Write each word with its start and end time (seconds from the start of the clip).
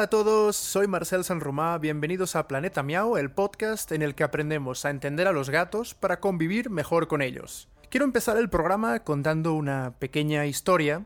Hola 0.00 0.06
a 0.06 0.08
todos, 0.08 0.56
soy 0.56 0.86
Marcel 0.86 1.24
Sanromá, 1.24 1.76
bienvenidos 1.76 2.34
a 2.34 2.48
Planeta 2.48 2.82
Miau, 2.82 3.18
el 3.18 3.30
podcast 3.30 3.92
en 3.92 4.00
el 4.00 4.14
que 4.14 4.24
aprendemos 4.24 4.86
a 4.86 4.90
entender 4.90 5.28
a 5.28 5.32
los 5.32 5.50
gatos 5.50 5.92
para 5.92 6.20
convivir 6.20 6.70
mejor 6.70 7.06
con 7.06 7.20
ellos. 7.20 7.68
Quiero 7.90 8.06
empezar 8.06 8.38
el 8.38 8.48
programa 8.48 9.00
contando 9.00 9.52
una 9.52 9.92
pequeña 9.98 10.46
historia, 10.46 11.04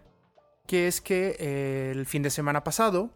que 0.68 0.86
es 0.86 1.00
que 1.00 1.34
eh, 1.40 1.90
el 1.92 2.06
fin 2.06 2.22
de 2.22 2.30
semana 2.30 2.62
pasado 2.62 3.10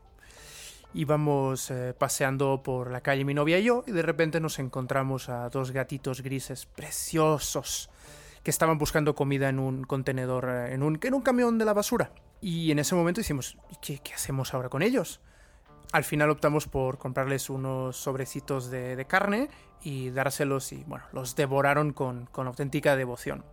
íbamos 0.94 1.70
eh, 1.70 1.94
paseando 1.96 2.60
por 2.64 2.90
la 2.90 3.00
calle 3.00 3.24
mi 3.24 3.34
novia 3.34 3.60
y 3.60 3.62
yo 3.62 3.84
y 3.86 3.92
de 3.92 4.02
repente 4.02 4.40
nos 4.40 4.58
encontramos 4.58 5.28
a 5.28 5.48
dos 5.48 5.70
gatitos 5.70 6.22
grises 6.22 6.66
preciosos 6.66 7.88
que 8.42 8.50
estaban 8.50 8.78
buscando 8.78 9.14
comida 9.14 9.48
en 9.48 9.60
un 9.60 9.84
contenedor, 9.84 10.48
eh, 10.50 10.74
en 10.74 10.82
un, 10.82 10.98
en 11.00 11.14
un 11.14 11.22
camión 11.22 11.56
de 11.56 11.64
la 11.64 11.72
basura. 11.72 12.10
Y 12.40 12.72
en 12.72 12.80
ese 12.80 12.96
momento 12.96 13.20
decimos, 13.20 13.56
¿qué, 13.80 14.00
qué 14.00 14.14
hacemos 14.14 14.54
ahora 14.54 14.70
con 14.70 14.82
ellos? 14.82 15.20
Al 15.92 16.04
final 16.04 16.30
optamos 16.30 16.66
por 16.66 16.98
comprarles 16.98 17.48
unos 17.48 17.96
sobrecitos 17.96 18.70
de, 18.70 19.04
carne 19.08 19.48
y 19.82 20.10
dárselos 20.10 20.72
y 20.72 20.84
bueno, 20.86 21.04
los 21.12 21.34
devoraron 21.34 21.92
con, 21.92 22.28
auténtica 22.34 22.94
devoción. 22.96 23.44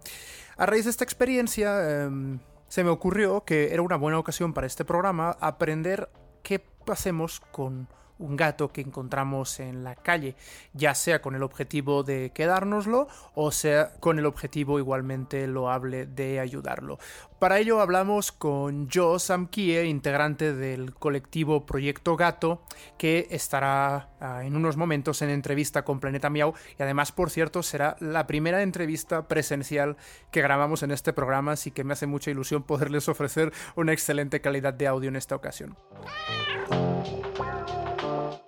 A 0.58 0.66
raíz 0.66 0.86
de 0.86 0.92
esta 0.92 1.04
experiencia 1.04 2.04
em, 2.04 2.40
se 2.68 2.84
me 2.84 2.90
ocurrió 2.90 3.46
que 3.46 3.74
era 3.74 3.82
una 3.82 3.96
buena 3.96 4.20
ocasión 4.20 4.54
para 4.54 4.68
este 4.68 4.84
programa 4.84 5.38
aprender 5.40 6.10
qué 6.44 6.64
hacemos 6.88 7.40
con 7.52 7.88
un 8.20 8.36
gato 8.36 8.70
que 8.70 8.82
encontramos 8.82 9.60
en 9.60 9.84
la 9.84 9.96
calle, 9.96 10.36
ya 10.74 10.96
sea 10.96 11.22
con 11.22 11.36
el 11.36 11.44
objetivo 11.44 12.04
de 12.04 12.32
quedárnoslo 12.34 13.08
o 13.34 13.52
sea 13.52 13.94
con 14.00 14.20
el 14.20 14.26
objetivo 14.26 14.80
igualmente 14.80 15.48
loable 15.48 16.06
de 16.06 16.40
ayudarlo. 16.40 16.98
Para 17.40 17.60
ello 17.60 17.82
hablamos 17.82 18.32
con 18.32 18.90
Joe 18.92 19.20
Samkie, 19.20 19.84
integrante 19.84 20.54
del 20.54 20.94
colectivo 20.94 21.66
Proyecto 21.66 22.16
Gato, 22.16 22.64
que 22.98 23.28
estará 23.30 24.10
ah, 24.20 24.44
en 24.46 24.56
unos 24.56 24.78
momentos 24.78 25.22
en 25.22 25.30
entrevista 25.30 25.84
con 25.84 26.00
Planeta 26.00 26.30
Miau 26.30 26.54
y 26.80 26.82
además, 26.82 27.12
por 27.12 27.30
cierto, 27.30 27.62
será 27.62 27.98
la 28.00 28.26
primera 28.26 28.62
entrevista 28.62 29.28
presencial 29.28 29.98
que 30.32 30.42
grabamos 30.42 30.82
en 30.84 30.92
este 30.92 31.14
programa, 31.14 31.52
así 31.54 31.72
que 31.72 31.84
me 31.84 31.94
hace 31.94 32.08
mucha 32.08 32.32
ilusión 32.32 32.64
poderles 32.64 33.10
ofrecer 33.10 33.52
una 33.76 33.94
excelente 33.94 34.40
calidad 34.40 34.74
de 34.74 34.88
audio 34.88 35.10
en 35.10 35.18
esta 35.18 35.36
ocasión. 35.36 35.78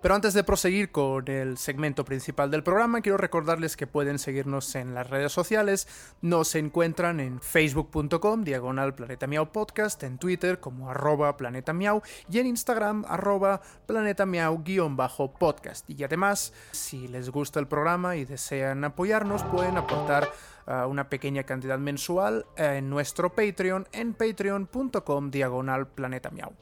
Pero 0.02 0.14
antes 0.14 0.34
de 0.34 0.44
proseguir 0.44 0.92
con 0.92 1.28
el 1.28 1.58
segmento 1.58 2.06
principal 2.06 2.52
del 2.52 2.64
programa, 2.64 3.02
quiero 3.02 3.18
recordarles 3.18 3.76
que 3.76 3.88
pueden 3.88 4.20
seguirnos 4.20 4.76
en 4.76 4.94
las 4.94 5.10
redes 5.10 5.32
sociales. 5.32 5.88
Nos 6.22 6.54
encuentran 6.56 7.20
en 7.20 7.42
facebook.com, 7.42 8.44
diagonal 8.44 8.94
Planeta 8.94 9.26
Miau 9.26 9.52
Podcast, 9.52 10.04
en 10.04 10.20
Twitter 10.20 10.60
como 10.60 10.92
arroba 10.92 11.36
Planeta 11.36 11.74
Miau 11.74 12.04
y 12.30 12.40
en 12.40 12.46
Instagram 12.46 13.06
arroba 13.08 13.62
Planeta 13.88 14.26
Miau 14.26 14.64
bajo 14.90 15.34
podcast. 15.34 15.90
Y 15.90 16.04
además, 16.04 16.54
si 16.72 17.08
les 17.08 17.30
gusta 17.30 17.60
el 17.60 17.68
programa 17.68 18.16
y 18.16 18.26
desean 18.26 18.84
apoyarnos, 18.84 19.44
pueden 19.46 19.78
aportar 19.78 20.30
uh, 20.68 20.88
una 20.88 21.10
pequeña 21.10 21.44
cantidad 21.44 21.80
mensual 21.80 22.46
en 22.56 22.90
nuestro 22.90 23.34
Patreon 23.34 23.88
en 23.92 24.14
patreon.com 24.14 25.32
diagonal 25.32 25.88
Planeta 25.88 26.30
Miau. 26.30 26.54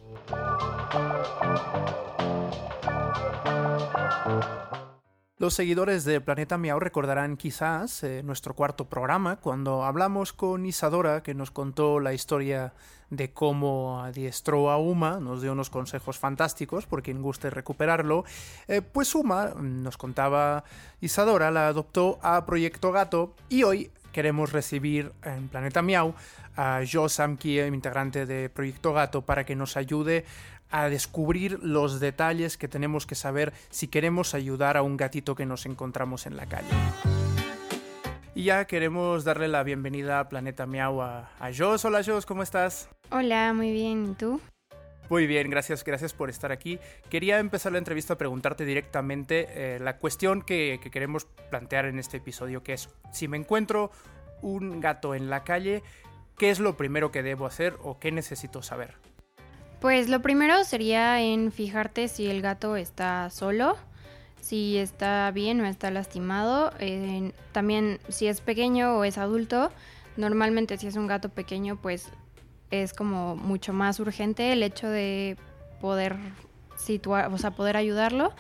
Los 5.38 5.54
seguidores 5.54 6.06
de 6.06 6.22
Planeta 6.22 6.58
Miau 6.58 6.80
recordarán 6.80 7.36
quizás 7.36 8.04
eh, 8.04 8.24
nuestro 8.24 8.56
cuarto 8.56 8.86
programa 8.86 9.36
cuando 9.36 9.84
hablamos 9.84 10.32
con 10.32 10.66
Isadora 10.66 11.24
que 11.24 11.34
nos 11.34 11.52
contó 11.52 12.00
la 12.00 12.14
historia 12.14 12.74
de 13.10 13.34
cómo 13.34 14.02
adiestró 14.02 14.72
a 14.72 14.78
Uma, 14.78 15.20
nos 15.20 15.42
dio 15.42 15.52
unos 15.52 15.70
consejos 15.70 16.18
fantásticos 16.18 16.86
por 16.86 17.04
quien 17.04 17.22
guste 17.22 17.50
recuperarlo. 17.50 18.24
Eh, 18.68 18.82
pues 18.82 19.14
Uma, 19.14 19.54
nos 19.56 19.98
contaba 19.98 20.64
Isadora, 21.02 21.52
la 21.52 21.68
adoptó 21.68 22.18
a 22.22 22.46
Proyecto 22.46 22.94
Gato 22.94 23.36
y 23.50 23.64
hoy 23.64 23.92
queremos 24.16 24.54
recibir 24.54 25.12
en 25.26 25.50
Planeta 25.50 25.82
Miau 25.82 26.16
a 26.56 26.80
Jo 26.90 27.10
Samki, 27.10 27.60
integrante 27.60 28.26
de 28.26 28.48
Proyecto 28.48 28.94
Gato, 28.94 29.24
para 29.24 29.44
que 29.44 29.58
nos 29.58 29.76
ayude 29.76 30.24
a 30.72 30.88
descubrir 30.88 31.60
los 31.62 32.00
detalles 32.00 32.56
que 32.56 32.70
tenemos 32.70 33.06
que 33.06 33.16
saber 33.16 33.52
si 33.70 33.90
queremos 33.90 34.34
ayudar 34.34 34.78
a 34.78 34.84
un 34.84 34.96
gatito 34.96 35.36
que 35.36 35.46
nos 35.46 35.66
encontramos 35.66 36.28
en 36.28 36.38
la 36.38 36.46
calle. 36.46 36.70
Y 38.34 38.44
ya 38.44 38.64
queremos 38.64 39.26
darle 39.26 39.50
la 39.50 39.64
bienvenida 39.64 40.22
a 40.22 40.30
Planeta 40.30 40.66
Miau 40.66 41.02
a, 41.02 41.30
a 41.38 41.52
Jos. 41.54 41.84
Hola 41.84 42.02
Jos, 42.02 42.26
¿cómo 42.26 42.42
estás? 42.42 42.88
Hola, 43.12 43.52
muy 43.52 43.74
bien. 43.74 44.12
¿Y 44.12 44.16
tú? 44.16 44.40
Muy 45.10 45.28
bien, 45.28 45.50
gracias, 45.50 45.84
gracias 45.84 46.14
por 46.14 46.30
estar 46.30 46.52
aquí. 46.52 46.80
Quería 47.10 47.40
empezar 47.40 47.72
la 47.72 47.78
entrevista 47.78 48.14
a 48.14 48.18
preguntarte 48.18 48.66
directamente 48.66 49.48
eh, 49.50 49.80
la 49.80 49.98
cuestión 49.98 50.42
que, 50.42 50.80
que, 50.82 50.90
queremos 50.90 51.26
plantear 51.50 51.86
en 51.86 52.00
este 52.00 52.18
episodio, 52.18 52.64
que 52.64 52.74
es, 52.74 52.90
si 53.12 53.28
me 53.28 53.38
encuentro 53.38 53.92
un 54.42 54.80
gato 54.80 55.14
en 55.14 55.30
la 55.30 55.44
calle, 55.44 55.84
¿qué 56.38 56.50
es 56.50 56.60
lo 56.60 56.76
primero 56.76 57.12
que 57.12 57.24
debo 57.24 57.46
hacer 57.46 57.76
o 57.84 58.00
qué 58.00 58.12
necesito 58.12 58.62
saber? 58.64 58.96
Pues 59.80 60.10
lo 60.10 60.22
primero 60.22 60.64
sería 60.64 61.22
en 61.22 61.52
fijarte 61.52 62.08
si 62.08 62.28
el 62.28 62.42
gato 62.42 62.76
está 62.76 63.30
solo, 63.30 63.78
si 64.42 64.78
está 64.78 65.30
bien 65.32 65.62
o 65.62 65.66
está 65.66 65.92
lastimado. 65.92 66.72
también 67.52 68.00
si 68.10 68.28
es 68.28 68.42
pequeño 68.42 68.98
o 68.98 69.04
es 69.04 69.18
adulto. 69.18 69.72
Normalmente 70.18 70.78
si 70.78 70.88
es 70.88 70.96
un 70.96 71.08
gato 71.08 71.30
pequeño 71.30 71.76
pues 71.76 72.10
es 72.72 72.94
como 72.94 73.36
mucho 73.36 73.74
más 73.74 74.00
urgente 74.00 74.52
el 74.52 74.64
hecho 74.64 74.90
de 74.90 75.38
poder 75.82 76.16
situar, 76.78 77.32
o 77.34 77.38
sea, 77.38 77.52
poder 77.52 77.78
ayudarlo 77.78 78.34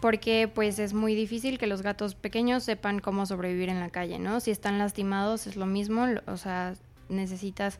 porque 0.00 0.48
pues 0.52 0.78
es 0.78 0.94
muy 0.94 1.14
difícil 1.14 1.58
que 1.58 1.66
los 1.66 1.82
gatos 1.82 2.14
pequeños 2.14 2.62
sepan 2.62 3.00
cómo 3.00 3.26
sobrevivir 3.26 3.68
en 3.68 3.80
la 3.80 3.90
calle, 3.90 4.18
¿no? 4.18 4.40
Si 4.40 4.50
están 4.50 4.78
lastimados 4.78 5.46
es 5.46 5.56
lo 5.56 5.66
mismo, 5.66 6.06
o 6.26 6.36
sea, 6.36 6.74
necesitas 7.08 7.78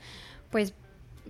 pues 0.51 0.75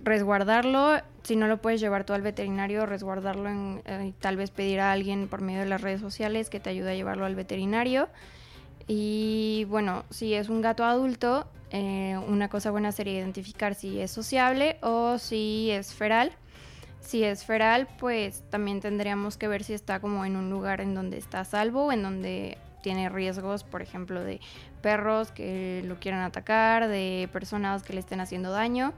resguardarlo, 0.03 1.01
si 1.23 1.35
no 1.35 1.47
lo 1.47 1.61
puedes 1.61 1.81
llevar 1.81 2.05
tú 2.05 2.13
al 2.13 2.21
veterinario, 2.21 2.85
resguardarlo 2.85 3.49
en, 3.49 3.81
eh, 3.85 4.13
tal 4.19 4.37
vez 4.37 4.49
pedir 4.51 4.79
a 4.79 4.91
alguien 4.91 5.27
por 5.27 5.41
medio 5.41 5.59
de 5.59 5.65
las 5.65 5.81
redes 5.81 6.01
sociales 6.01 6.49
que 6.49 6.59
te 6.59 6.69
ayude 6.69 6.91
a 6.91 6.95
llevarlo 6.95 7.25
al 7.25 7.35
veterinario. 7.35 8.07
Y 8.87 9.65
bueno, 9.69 10.05
si 10.09 10.33
es 10.33 10.49
un 10.49 10.61
gato 10.61 10.83
adulto, 10.83 11.47
eh, 11.71 12.17
una 12.27 12.49
cosa 12.49 12.71
buena 12.71 12.91
sería 12.91 13.19
identificar 13.19 13.75
si 13.75 13.99
es 13.99 14.11
sociable 14.11 14.77
o 14.81 15.17
si 15.17 15.69
es 15.71 15.93
feral. 15.93 16.31
Si 17.01 17.23
es 17.23 17.45
feral, 17.45 17.87
pues 17.97 18.43
también 18.49 18.81
tendríamos 18.81 19.37
que 19.37 19.47
ver 19.47 19.63
si 19.63 19.73
está 19.73 19.99
como 19.99 20.25
en 20.25 20.35
un 20.35 20.49
lugar 20.49 20.81
en 20.81 20.93
donde 20.93 21.17
está 21.17 21.43
salvo, 21.45 21.91
en 21.91 22.03
donde 22.03 22.57
tiene 22.81 23.09
riesgos, 23.09 23.63
por 23.63 23.81
ejemplo, 23.81 24.23
de 24.23 24.39
perros 24.81 25.31
que 25.31 25.81
lo 25.85 25.99
quieran 25.99 26.21
atacar, 26.21 26.87
de 26.87 27.29
personas 27.31 27.83
que 27.83 27.93
le 27.93 27.99
estén 27.99 28.19
haciendo 28.19 28.51
daño 28.51 28.93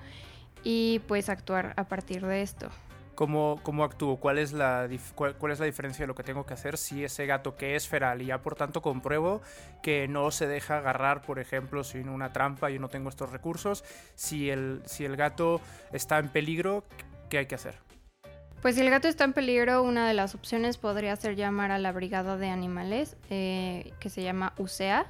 y 0.63 0.99
pues 1.07 1.29
actuar 1.29 1.73
a 1.77 1.85
partir 1.85 2.25
de 2.25 2.41
esto. 2.41 2.69
¿Cómo, 3.15 3.59
cómo 3.63 3.83
actúo? 3.83 4.17
¿Cuál 4.17 4.37
es, 4.37 4.53
la, 4.53 4.87
cuál, 5.15 5.51
es 5.51 5.59
la 5.59 5.65
diferencia 5.65 6.03
de 6.03 6.07
lo 6.07 6.15
que 6.15 6.23
tengo 6.23 6.45
que 6.45 6.53
hacer 6.53 6.77
si 6.77 7.03
ese 7.03 7.25
gato 7.25 7.55
que 7.55 7.75
es 7.75 7.87
feral 7.87 8.21
y 8.21 8.27
ya 8.27 8.41
por 8.41 8.55
tanto 8.55 8.81
compruebo 8.81 9.41
que 9.83 10.07
no 10.07 10.31
se 10.31 10.47
deja 10.47 10.77
agarrar, 10.77 11.21
por 11.21 11.39
ejemplo, 11.39 11.83
sin 11.83 12.09
una 12.09 12.33
trampa 12.33 12.71
y 12.71 12.79
no 12.79 12.89
tengo 12.89 13.09
estos 13.09 13.31
recursos? 13.31 13.83
Si 14.15 14.49
el, 14.49 14.81
si 14.85 15.05
el 15.05 15.17
gato 15.17 15.61
está 15.91 16.19
en 16.19 16.29
peligro, 16.29 16.83
¿qué 17.29 17.39
hay 17.39 17.45
que 17.45 17.55
hacer? 17.55 17.75
Pues 18.61 18.75
si 18.75 18.81
el 18.81 18.91
gato 18.91 19.07
está 19.07 19.23
en 19.23 19.33
peligro, 19.33 19.81
una 19.81 20.07
de 20.07 20.13
las 20.13 20.35
opciones 20.35 20.77
podría 20.77 21.15
ser 21.15 21.35
llamar 21.35 21.71
a 21.71 21.79
la 21.79 21.91
brigada 21.91 22.37
de 22.37 22.49
animales, 22.49 23.17
eh, 23.31 23.91
que 23.99 24.09
se 24.09 24.21
llama 24.21 24.53
UCEA. 24.57 25.07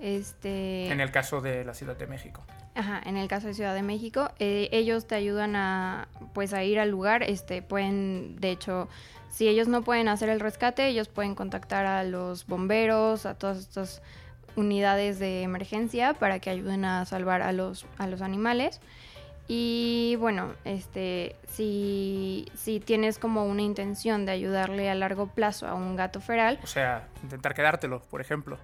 Este... 0.00 0.88
En 0.90 1.00
el 1.00 1.10
caso 1.10 1.40
de 1.40 1.64
la 1.64 1.74
Ciudad 1.74 1.96
de 1.96 2.06
México. 2.06 2.44
Ajá, 2.76 3.00
en 3.06 3.16
el 3.16 3.26
caso 3.26 3.46
de 3.46 3.54
Ciudad 3.54 3.74
de 3.74 3.82
México, 3.82 4.30
eh, 4.38 4.68
ellos 4.70 5.06
te 5.06 5.14
ayudan 5.14 5.56
a, 5.56 6.08
pues, 6.34 6.52
a 6.52 6.62
ir 6.62 6.78
al 6.78 6.90
lugar, 6.90 7.22
este, 7.22 7.62
pueden, 7.62 8.36
de 8.36 8.50
hecho, 8.50 8.88
si 9.30 9.48
ellos 9.48 9.66
no 9.66 9.80
pueden 9.82 10.08
hacer 10.08 10.28
el 10.28 10.40
rescate, 10.40 10.86
ellos 10.86 11.08
pueden 11.08 11.34
contactar 11.34 11.86
a 11.86 12.04
los 12.04 12.46
bomberos, 12.46 13.24
a 13.24 13.34
todas 13.34 13.58
estas 13.58 14.02
unidades 14.56 15.18
de 15.18 15.42
emergencia 15.42 16.12
para 16.12 16.38
que 16.38 16.50
ayuden 16.50 16.84
a 16.84 17.06
salvar 17.06 17.40
a 17.40 17.52
los, 17.52 17.86
a 17.96 18.06
los 18.06 18.20
animales. 18.20 18.80
Y 19.48 20.16
bueno, 20.18 20.52
este, 20.64 21.36
si, 21.48 22.46
si 22.54 22.80
tienes 22.80 23.18
como 23.18 23.46
una 23.46 23.62
intención 23.62 24.26
de 24.26 24.32
ayudarle 24.32 24.90
a 24.90 24.94
largo 24.94 25.28
plazo 25.28 25.66
a 25.66 25.74
un 25.74 25.96
gato 25.96 26.20
feral. 26.20 26.58
O 26.62 26.66
sea, 26.66 27.08
intentar 27.22 27.54
quedártelo, 27.54 28.02
por 28.10 28.20
ejemplo. 28.20 28.58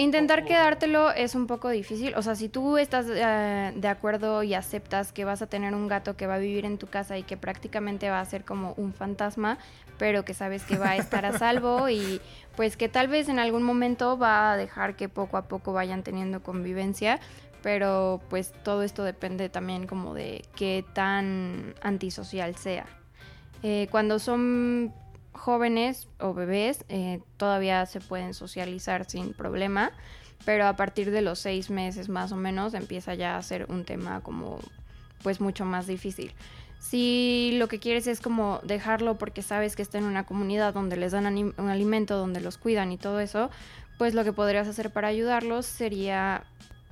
Intentar 0.00 0.44
quedártelo 0.44 1.10
es 1.10 1.34
un 1.34 1.48
poco 1.48 1.68
difícil. 1.70 2.14
O 2.14 2.22
sea, 2.22 2.36
si 2.36 2.48
tú 2.48 2.78
estás 2.78 3.06
eh, 3.08 3.72
de 3.74 3.88
acuerdo 3.88 4.44
y 4.44 4.54
aceptas 4.54 5.12
que 5.12 5.24
vas 5.24 5.42
a 5.42 5.48
tener 5.48 5.74
un 5.74 5.88
gato 5.88 6.16
que 6.16 6.28
va 6.28 6.36
a 6.36 6.38
vivir 6.38 6.64
en 6.64 6.78
tu 6.78 6.86
casa 6.86 7.18
y 7.18 7.24
que 7.24 7.36
prácticamente 7.36 8.08
va 8.08 8.20
a 8.20 8.24
ser 8.24 8.44
como 8.44 8.74
un 8.76 8.94
fantasma, 8.94 9.58
pero 9.98 10.24
que 10.24 10.34
sabes 10.34 10.62
que 10.62 10.78
va 10.78 10.90
a 10.90 10.96
estar 10.96 11.26
a 11.26 11.36
salvo 11.36 11.88
y 11.90 12.20
pues 12.54 12.76
que 12.76 12.88
tal 12.88 13.08
vez 13.08 13.28
en 13.28 13.40
algún 13.40 13.64
momento 13.64 14.16
va 14.16 14.52
a 14.52 14.56
dejar 14.56 14.94
que 14.94 15.08
poco 15.08 15.36
a 15.36 15.48
poco 15.48 15.72
vayan 15.72 16.04
teniendo 16.04 16.44
convivencia, 16.44 17.18
pero 17.64 18.20
pues 18.30 18.52
todo 18.62 18.84
esto 18.84 19.02
depende 19.02 19.48
también 19.48 19.88
como 19.88 20.14
de 20.14 20.44
qué 20.54 20.84
tan 20.92 21.74
antisocial 21.82 22.54
sea. 22.54 22.86
Eh, 23.64 23.88
cuando 23.90 24.20
son 24.20 24.94
jóvenes 25.38 26.08
o 26.18 26.34
bebés, 26.34 26.84
eh, 26.88 27.20
todavía 27.36 27.86
se 27.86 28.00
pueden 28.00 28.34
socializar 28.34 29.08
sin 29.08 29.32
problema, 29.32 29.92
pero 30.44 30.66
a 30.66 30.76
partir 30.76 31.10
de 31.10 31.22
los 31.22 31.38
seis 31.38 31.70
meses 31.70 32.08
más 32.08 32.32
o 32.32 32.36
menos 32.36 32.74
empieza 32.74 33.14
ya 33.14 33.36
a 33.36 33.42
ser 33.42 33.66
un 33.70 33.84
tema 33.84 34.20
como 34.20 34.60
pues 35.22 35.40
mucho 35.40 35.64
más 35.64 35.86
difícil. 35.86 36.32
Si 36.78 37.52
lo 37.54 37.68
que 37.68 37.80
quieres 37.80 38.06
es 38.06 38.20
como 38.20 38.60
dejarlo 38.62 39.18
porque 39.18 39.42
sabes 39.42 39.74
que 39.74 39.82
está 39.82 39.98
en 39.98 40.04
una 40.04 40.26
comunidad 40.26 40.74
donde 40.74 40.96
les 40.96 41.12
dan 41.12 41.26
un 41.26 41.68
alimento, 41.68 42.16
donde 42.16 42.40
los 42.40 42.56
cuidan 42.56 42.92
y 42.92 42.98
todo 42.98 43.20
eso, 43.20 43.50
pues 43.98 44.14
lo 44.14 44.22
que 44.24 44.32
podrías 44.32 44.68
hacer 44.68 44.90
para 44.90 45.08
ayudarlos 45.08 45.66
sería 45.66 46.44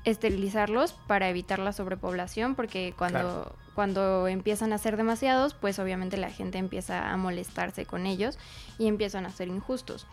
esterilizarlos 0.07 0.93
para 0.93 1.29
evitar 1.29 1.59
la 1.59 1.73
sobrepoblación, 1.73 2.55
porque 2.55 2.95
cuando, 2.97 3.55
cuando 3.75 4.29
empiezan 4.29 4.73
a 4.73 4.79
ser 4.79 4.97
demasiados, 4.97 5.53
pues 5.55 5.79
obviamente 5.81 6.17
la 6.17 6.31
gente 6.31 6.59
empieza 6.59 7.11
a 7.11 7.17
molestarse 7.17 7.85
con 7.85 8.07
ellos 8.07 8.39
y 8.79 8.87
empiezan 8.87 9.27
a 9.27 9.31
ser 9.31 9.49
injustos. 9.49 10.07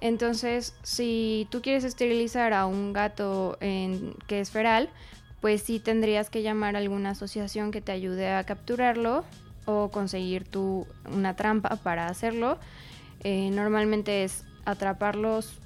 Entonces, 0.00 0.74
si 0.82 1.46
tú 1.50 1.62
quieres 1.62 1.84
esterilizar 1.84 2.52
a 2.52 2.66
un 2.66 2.92
gato 2.92 3.56
en, 3.60 4.14
que 4.26 4.40
es 4.40 4.50
feral, 4.50 4.90
pues 5.40 5.62
sí 5.62 5.78
tendrías 5.78 6.28
que 6.28 6.42
llamar 6.42 6.74
a 6.74 6.80
alguna 6.80 7.10
asociación 7.10 7.70
que 7.70 7.80
te 7.80 7.92
ayude 7.92 8.32
a 8.32 8.42
capturarlo 8.44 9.24
o 9.64 9.90
conseguir 9.90 10.44
tú 10.44 10.88
una 11.12 11.36
trampa 11.36 11.76
para 11.76 12.08
hacerlo. 12.08 12.58
Eh, 13.22 13.50
normalmente 13.52 14.24
es 14.24 14.44
atraparlos 14.64 15.60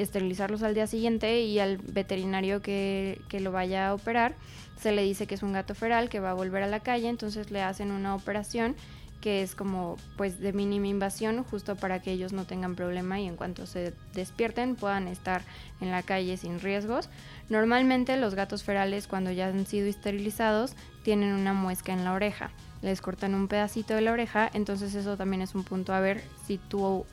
esterilizarlos 0.00 0.62
al 0.62 0.74
día 0.74 0.86
siguiente 0.86 1.40
y 1.40 1.58
al 1.58 1.78
veterinario 1.78 2.62
que, 2.62 3.20
que, 3.28 3.40
lo 3.40 3.52
vaya 3.52 3.88
a 3.88 3.94
operar 3.94 4.34
se 4.80 4.92
le 4.92 5.02
dice 5.02 5.26
que 5.26 5.34
es 5.34 5.42
un 5.42 5.52
gato 5.52 5.74
feral 5.74 6.08
que 6.08 6.20
va 6.20 6.30
a 6.30 6.34
volver 6.34 6.62
a 6.62 6.66
la 6.66 6.80
calle, 6.80 7.08
entonces 7.08 7.50
le 7.50 7.62
hacen 7.62 7.90
una 7.90 8.14
operación 8.14 8.76
que 9.20 9.42
es 9.42 9.54
como 9.54 9.96
pues 10.16 10.38
de 10.38 10.52
mínima 10.52 10.88
invasión 10.88 11.42
justo 11.42 11.76
para 11.76 12.00
que 12.00 12.12
ellos 12.12 12.32
no 12.32 12.44
tengan 12.44 12.76
problema 12.76 13.18
y 13.18 13.26
en 13.26 13.36
cuanto 13.36 13.66
se 13.66 13.92
despierten 14.14 14.76
puedan 14.76 15.08
estar 15.08 15.42
en 15.80 15.90
la 15.90 16.02
calle 16.02 16.36
sin 16.36 16.60
riesgos. 16.60 17.08
Normalmente 17.48 18.16
los 18.16 18.34
gatos 18.34 18.62
ferales 18.62 19.06
cuando 19.06 19.32
ya 19.32 19.48
han 19.48 19.66
sido 19.66 19.88
esterilizados 19.88 20.74
tienen 21.02 21.34
una 21.34 21.54
muesca 21.54 21.92
en 21.92 22.04
la 22.04 22.12
oreja. 22.12 22.50
Les 22.82 23.00
cortan 23.00 23.34
un 23.34 23.48
pedacito 23.48 23.94
de 23.94 24.02
la 24.02 24.12
oreja, 24.12 24.50
entonces 24.52 24.94
eso 24.94 25.16
también 25.16 25.42
es 25.42 25.54
un 25.54 25.64
punto 25.64 25.92
a 25.92 26.00
ver 26.00 26.22
si 26.46 26.58
tú 26.58 27.06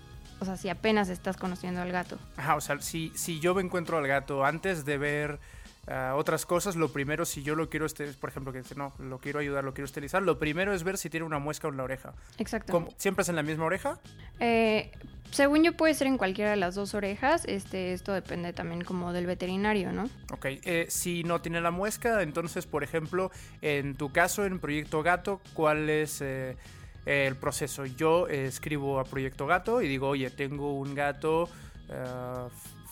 o 0.43 0.45
sea, 0.45 0.57
si 0.57 0.69
apenas 0.69 1.09
estás 1.09 1.37
conociendo 1.37 1.81
al 1.81 1.91
gato. 1.91 2.19
Ajá, 2.37 2.55
o 2.55 2.61
sea, 2.61 2.79
si, 2.81 3.11
si 3.15 3.39
yo 3.39 3.55
me 3.55 3.61
encuentro 3.61 3.97
al 3.97 4.07
gato 4.07 4.43
antes 4.43 4.83
de 4.83 4.97
ver 4.97 5.39
ah, 5.87 6.13
otras 6.15 6.45
cosas, 6.45 6.75
lo 6.75 6.91
primero, 6.91 7.25
si 7.25 7.43
yo 7.43 7.55
lo 7.55 7.69
quiero, 7.69 7.87
por 8.19 8.29
ejemplo, 8.29 8.51
que 8.51 8.61
no, 8.75 8.93
lo 8.99 9.19
quiero 9.19 9.39
ayudar, 9.39 9.63
lo 9.63 9.73
quiero 9.73 9.85
esterilizar, 9.85 10.21
lo 10.21 10.37
primero 10.37 10.73
es 10.73 10.83
ver 10.83 10.97
si 10.97 11.09
tiene 11.09 11.25
una 11.25 11.39
muesca 11.39 11.69
en 11.69 11.77
la 11.77 11.83
oreja. 11.83 12.13
Exacto. 12.37 12.89
¿Siempre 12.97 13.23
es 13.23 13.29
en 13.29 13.37
la 13.37 13.43
misma 13.43 13.65
oreja? 13.65 13.99
Eh, 14.39 14.91
según 15.31 15.63
yo 15.63 15.73
puede 15.73 15.93
ser 15.93 16.07
en 16.07 16.17
cualquiera 16.17 16.51
de 16.51 16.57
las 16.57 16.75
dos 16.75 16.93
orejas, 16.93 17.45
este, 17.45 17.93
esto 17.93 18.13
depende 18.13 18.53
también 18.53 18.83
como 18.83 19.13
del 19.13 19.25
veterinario, 19.25 19.91
¿no? 19.91 20.09
Ok, 20.31 20.45
eh, 20.45 20.85
si 20.89 21.23
no 21.23 21.41
tiene 21.41 21.61
la 21.61 21.71
muesca, 21.71 22.21
entonces, 22.21 22.67
por 22.67 22.83
ejemplo, 22.83 23.31
en 23.61 23.95
tu 23.95 24.11
caso, 24.11 24.45
en 24.45 24.59
Proyecto 24.59 25.01
Gato, 25.03 25.41
¿cuál 25.53 25.89
es... 25.89 26.21
Eh, 26.21 26.57
el 27.05 27.35
proceso. 27.35 27.85
Yo 27.85 28.27
escribo 28.27 28.99
a 28.99 29.03
Proyecto 29.03 29.45
Gato 29.47 29.81
y 29.81 29.87
digo, 29.87 30.09
oye, 30.09 30.29
tengo 30.29 30.73
un 30.73 30.95
gato 30.95 31.49
eh, 31.89 32.03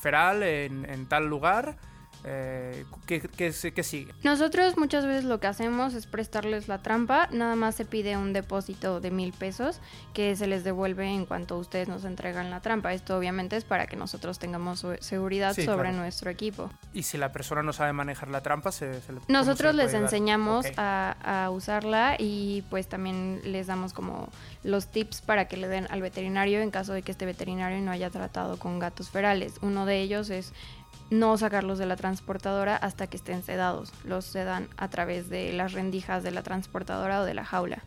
feral 0.02 0.44
en, 0.44 0.90
en, 0.90 1.06
tal 1.08 1.28
lugar 1.28 1.78
eh, 2.24 2.86
¿qué, 3.08 3.84
sigue? 3.84 4.14
Nosotros 4.24 4.78
muchas 4.78 5.06
veces 5.06 5.24
lo 5.24 5.40
que 5.40 5.48
hacemos 5.48 5.94
es 5.94 6.06
prestarles 6.06 6.68
la 6.68 6.80
trampa, 6.80 7.28
nada 7.32 7.56
más 7.56 7.76
se 7.76 7.86
pide 7.86 8.18
un 8.18 8.34
depósito 8.34 9.00
de 9.00 9.12
mil 9.12 9.34
pesos 9.34 9.80
que 10.14 10.36
se 10.36 10.48
les 10.48 10.64
devuelve 10.64 11.08
en 11.08 11.26
cuanto 11.26 11.58
ustedes 11.58 11.88
nos 11.88 12.06
entregan 12.06 12.50
la 12.50 12.60
trampa. 12.60 12.94
Esto 12.94 13.18
obviamente 13.18 13.58
es 13.58 13.64
para 13.64 13.88
que 13.88 13.96
nosotros 13.96 14.40
tengamos 14.40 14.86
seguridad 15.00 15.56
sobre 15.56 15.92
nuestro 15.94 16.30
equipo. 16.30 16.70
Y 16.94 17.04
si 17.04 17.18
la 17.18 17.32
persona 17.32 17.64
no 17.64 17.74
sabe 17.74 17.94
manejar 17.94 18.30
la 18.30 18.42
trampa, 18.42 18.72
se, 18.72 18.92
le, 18.92 19.22
Nosotros 19.28 19.74
les 19.74 19.94
enseñamos 19.94 20.68
a, 20.78 21.46
a 21.46 21.50
usarla 21.50 22.16
y 22.20 22.64
pues 22.70 22.88
también 22.88 23.42
les 23.44 23.68
damos 23.68 23.94
como 23.94 24.30
los 24.64 24.88
tips 24.88 25.22
para 25.22 25.46
que 25.46 25.58
le 25.58 25.68
den 25.68 25.88
al 25.90 26.02
veterinario 26.02 26.62
en 26.62 26.72
caso 26.72 26.94
de 26.94 27.02
que 27.02 27.12
este 27.12 27.26
veterinario 27.26 27.82
no 27.82 27.92
haya 27.92 28.10
tratado 28.10 28.58
con 28.58 28.80
gatos 28.80 29.10
ferales. 29.10 29.54
Uno 29.62 29.86
de 29.86 30.02
ellos 30.02 30.30
es 30.30 30.54
no 31.12 31.38
sacarlos 31.38 31.78
de 31.78 31.86
la 31.86 31.98
transportadora 31.98 32.76
hasta 32.76 33.06
que 33.06 33.18
estén 33.18 33.44
sedados. 33.44 33.94
Los 34.06 34.26
sedan 34.26 34.70
a 34.78 34.90
través 34.90 35.30
de 35.30 35.54
las 35.54 35.74
rendijas 35.74 36.24
de 36.24 36.32
la 36.32 36.42
transportadora 36.42 37.22
o 37.22 37.26
de 37.26 37.36
la 37.36 37.46
jaula. 37.46 37.84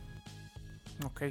Ok. 1.05 1.23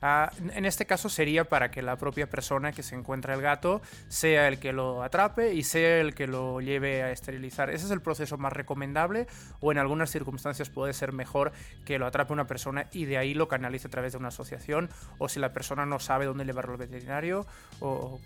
Ah, 0.00 0.32
en 0.38 0.64
este 0.64 0.86
caso 0.86 1.10
sería 1.10 1.44
para 1.44 1.70
que 1.70 1.82
la 1.82 1.96
propia 1.96 2.30
persona 2.30 2.72
que 2.72 2.82
se 2.82 2.94
encuentra 2.94 3.34
el 3.34 3.42
gato 3.42 3.82
sea 4.08 4.48
el 4.48 4.58
que 4.58 4.72
lo 4.72 5.02
atrape 5.02 5.52
y 5.52 5.62
sea 5.62 6.00
el 6.00 6.14
que 6.14 6.26
lo 6.26 6.60
lleve 6.60 7.02
a 7.02 7.10
esterilizar. 7.10 7.68
¿Ese 7.68 7.84
es 7.84 7.90
el 7.90 8.00
proceso 8.00 8.38
más 8.38 8.52
recomendable 8.52 9.26
o 9.60 9.72
en 9.72 9.78
algunas 9.78 10.10
circunstancias 10.10 10.70
puede 10.70 10.94
ser 10.94 11.12
mejor 11.12 11.52
que 11.84 11.98
lo 11.98 12.06
atrape 12.06 12.32
una 12.32 12.46
persona 12.46 12.86
y 12.92 13.04
de 13.04 13.18
ahí 13.18 13.34
lo 13.34 13.48
canalice 13.48 13.88
a 13.88 13.90
través 13.90 14.12
de 14.12 14.18
una 14.18 14.28
asociación 14.28 14.88
o 15.18 15.28
si 15.28 15.38
la 15.38 15.52
persona 15.52 15.84
no 15.84 15.98
sabe 15.98 16.24
dónde 16.24 16.44
llevarlo 16.44 16.72
al 16.72 16.78
veterinario 16.78 17.46
o 17.80 18.20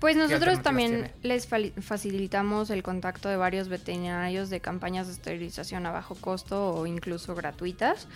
pues 0.00 0.16
nosotros 0.16 0.62
también 0.62 1.10
les 1.22 1.46
facilitamos 1.46 2.70
el 2.70 2.82
contacto 2.82 3.28
de 3.28 3.36
varios 3.36 3.68
veterinarios 3.68 4.50
de 4.50 4.60
campañas 4.60 5.06
de 5.06 5.14
esterilización 5.14 5.86
a 5.86 5.92
bajo 5.92 6.14
costo 6.14 6.74
o 6.74 6.86
incluso 6.86 7.34
gratuitas. 7.34 8.06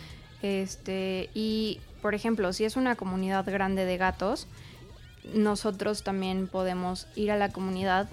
Este, 0.43 1.31
y 1.35 1.81
por 2.03 2.15
ejemplo, 2.15 2.53
si 2.53 2.65
es 2.65 2.77
una 2.77 2.97
comunidad 2.97 3.45
grande 3.51 3.85
de 3.85 3.97
gatos, 3.97 4.47
nosotros 5.35 6.03
también 6.03 6.47
podemos 6.47 7.07
ir 7.15 7.31
a 7.31 7.37
la 7.37 7.51
comunidad 7.51 8.09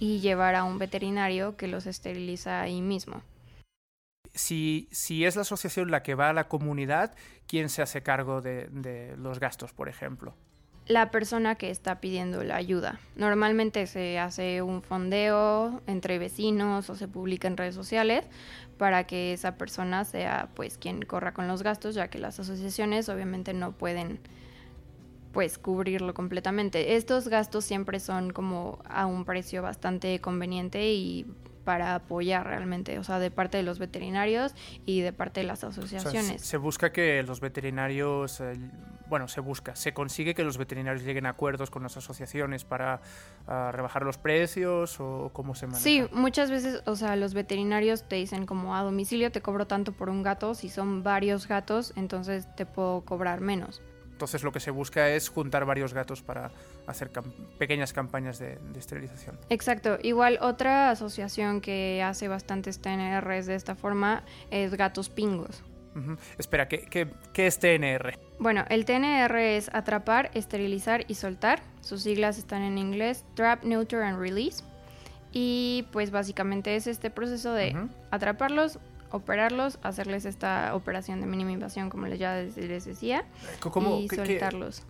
y 0.00 0.20
llevar 0.20 0.54
a 0.54 0.64
un 0.64 0.78
veterinario 0.78 1.56
que 1.56 1.68
los 1.68 1.86
esteriliza 1.86 2.60
ahí 2.60 2.80
mismo. 2.80 3.22
Si, 4.34 4.88
si 4.92 5.24
es 5.24 5.34
la 5.34 5.42
asociación 5.42 5.90
la 5.90 6.02
que 6.02 6.14
va 6.14 6.30
a 6.30 6.32
la 6.32 6.48
comunidad, 6.48 7.14
¿quién 7.46 7.68
se 7.68 7.82
hace 7.82 8.02
cargo 8.02 8.40
de, 8.40 8.68
de 8.70 9.16
los 9.16 9.40
gastos, 9.40 9.72
por 9.72 9.88
ejemplo? 9.88 10.34
La 10.88 11.10
persona 11.10 11.54
que 11.54 11.70
está 11.70 12.00
pidiendo 12.00 12.42
la 12.42 12.56
ayuda. 12.56 12.98
Normalmente 13.14 13.86
se 13.86 14.18
hace 14.18 14.62
un 14.62 14.82
fondeo 14.82 15.82
entre 15.86 16.18
vecinos 16.18 16.88
o 16.90 16.96
se 16.96 17.06
publica 17.06 17.46
en 17.46 17.56
redes 17.56 17.74
sociales 17.74 18.24
para 18.78 19.04
que 19.04 19.34
esa 19.34 19.56
persona 19.56 20.04
sea 20.04 20.48
pues 20.54 20.78
quien 20.78 21.02
corra 21.02 21.34
con 21.34 21.46
los 21.46 21.62
gastos, 21.62 21.94
ya 21.94 22.08
que 22.08 22.18
las 22.18 22.40
asociaciones 22.40 23.08
obviamente 23.08 23.52
no 23.52 23.72
pueden 23.72 24.18
pues 25.32 25.58
cubrirlo 25.58 26.14
completamente. 26.14 26.96
Estos 26.96 27.28
gastos 27.28 27.64
siempre 27.64 28.00
son 28.00 28.32
como 28.32 28.78
a 28.88 29.06
un 29.06 29.24
precio 29.26 29.62
bastante 29.62 30.20
conveniente 30.20 30.92
y 30.92 31.26
para 31.64 31.96
apoyar 31.96 32.46
realmente, 32.46 32.98
o 32.98 33.04
sea, 33.04 33.18
de 33.18 33.30
parte 33.30 33.58
de 33.58 33.62
los 33.62 33.78
veterinarios 33.78 34.54
y 34.86 35.02
de 35.02 35.12
parte 35.12 35.40
de 35.40 35.46
las 35.46 35.64
asociaciones. 35.64 36.40
se 36.40 36.56
busca 36.56 36.92
que 36.92 37.22
los 37.22 37.40
veterinarios, 37.40 38.40
eh, 38.40 38.54
bueno, 39.08 39.28
se 39.28 39.40
busca, 39.40 39.74
se 39.74 39.92
consigue 39.92 40.34
que 40.34 40.44
los 40.44 40.58
veterinarios 40.58 41.04
lleguen 41.04 41.26
a 41.26 41.30
acuerdos 41.30 41.70
con 41.70 41.82
las 41.82 41.96
asociaciones 41.96 42.64
para 42.64 43.00
ah, 43.46 43.70
rebajar 43.72 44.04
los 44.04 44.18
precios 44.18 45.00
o 45.00 45.30
cómo 45.32 45.54
se 45.54 45.66
maneja. 45.66 45.82
Sí, 45.82 46.04
muchas 46.12 46.50
veces, 46.50 46.82
o 46.86 46.96
sea, 46.96 47.16
los 47.16 47.34
veterinarios 47.34 48.08
te 48.08 48.16
dicen 48.16 48.46
como 48.46 48.76
a 48.76 48.82
domicilio 48.82 49.32
te 49.32 49.40
cobro 49.40 49.66
tanto 49.66 49.92
por 49.92 50.08
un 50.08 50.22
gato, 50.22 50.54
si 50.54 50.68
son 50.68 51.02
varios 51.02 51.48
gatos, 51.48 51.92
entonces 51.96 52.46
te 52.56 52.66
puedo 52.66 53.02
cobrar 53.02 53.40
menos. 53.40 53.82
Entonces 54.18 54.42
lo 54.42 54.50
que 54.50 54.58
se 54.58 54.72
busca 54.72 55.10
es 55.10 55.28
juntar 55.28 55.64
varios 55.64 55.94
gatos 55.94 56.22
para 56.22 56.50
hacer 56.88 57.08
pequeñas 57.56 57.92
campañas 57.92 58.40
de, 58.40 58.58
esterilización. 58.76 59.38
Exacto. 59.48 59.96
Igual 60.02 60.40
otra 60.42 60.90
asociación 60.90 61.60
que 61.60 62.02
hace 62.02 62.26
bastantes 62.26 62.80
TNRs 62.80 63.46
de 63.46 63.54
esta 63.54 63.76
forma 63.76 64.24
es 64.50 64.74
Gatos 64.74 65.08
Pingos. 65.08 65.62
Espera, 66.38 66.68
¿qué, 66.68 67.08
¿qué, 67.32 67.46
es 67.46 67.58
TNR? 67.58 68.18
Bueno, 68.38 68.64
el 68.68 68.84
TNR 68.84 69.36
es 69.36 69.70
atrapar, 69.72 70.30
esterilizar 70.34 71.04
y 71.08 71.14
soltar. 71.14 71.60
Sus 71.80 72.02
siglas 72.02 72.38
están 72.38 72.62
en 72.62 72.78
inglés, 72.78 73.24
Trap, 73.34 73.64
Neuter 73.64 74.02
and 74.02 74.18
Release. 74.18 74.62
Y 75.32 75.86
pues 75.92 76.10
básicamente 76.10 76.74
es 76.76 76.86
este 76.86 77.10
proceso 77.10 77.52
de 77.52 77.76
atraparlos, 78.10 78.78
operarlos, 79.10 79.78
hacerles 79.82 80.24
esta 80.24 80.74
operación 80.74 81.20
de 81.20 81.26
mínima 81.26 81.52
invasión, 81.52 81.90
como 81.90 82.06
les 82.06 82.18
ya 82.18 82.36
les 82.36 82.84
decía, 82.84 83.24
y 83.90 84.08
soltarlos. 84.08 84.84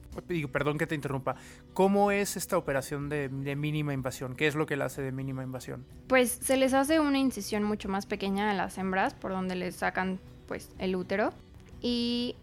perdón 0.52 0.78
que 0.78 0.86
te 0.86 0.94
interrumpa. 0.94 1.36
¿Cómo 1.74 2.10
es 2.10 2.36
esta 2.36 2.56
operación 2.56 3.08
de, 3.08 3.28
mínima 3.56 3.92
invasión? 3.92 4.34
¿Qué 4.34 4.46
es 4.46 4.54
lo 4.54 4.66
que 4.66 4.76
le 4.76 4.84
hace 4.84 5.02
de 5.02 5.12
mínima 5.12 5.42
invasión? 5.42 5.84
Pues 6.06 6.30
se 6.30 6.56
les 6.56 6.74
hace 6.74 7.00
una 7.00 7.18
incisión 7.18 7.64
mucho 7.64 7.88
más 7.88 8.06
pequeña 8.06 8.50
a 8.50 8.54
las 8.54 8.78
hembras, 8.78 9.14
por 9.14 9.32
donde 9.32 9.54
les 9.54 9.76
sacan 9.76 10.20
pues 10.48 10.70
el 10.78 10.96
útero. 10.96 11.32
Y 11.80 12.34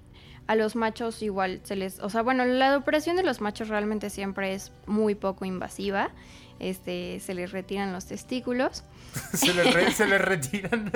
A 0.47 0.55
los 0.55 0.75
machos 0.75 1.23
igual 1.23 1.59
se 1.63 1.75
les, 1.75 1.99
o 1.99 2.09
sea, 2.09 2.21
bueno, 2.21 2.45
la 2.45 2.77
operación 2.77 3.15
de 3.15 3.23
los 3.23 3.41
machos 3.41 3.67
realmente 3.67 4.11
siempre 4.11 4.53
es 4.53 4.71
muy 4.85 5.15
poco 5.15 5.43
invasiva. 5.43 6.11
Este, 6.59 7.19
se 7.19 7.33
les 7.33 7.51
retiran 7.51 7.91
los 7.91 8.05
testículos. 8.05 8.83
se, 9.33 9.53
les 9.53 10.21
retiran. 10.21 10.91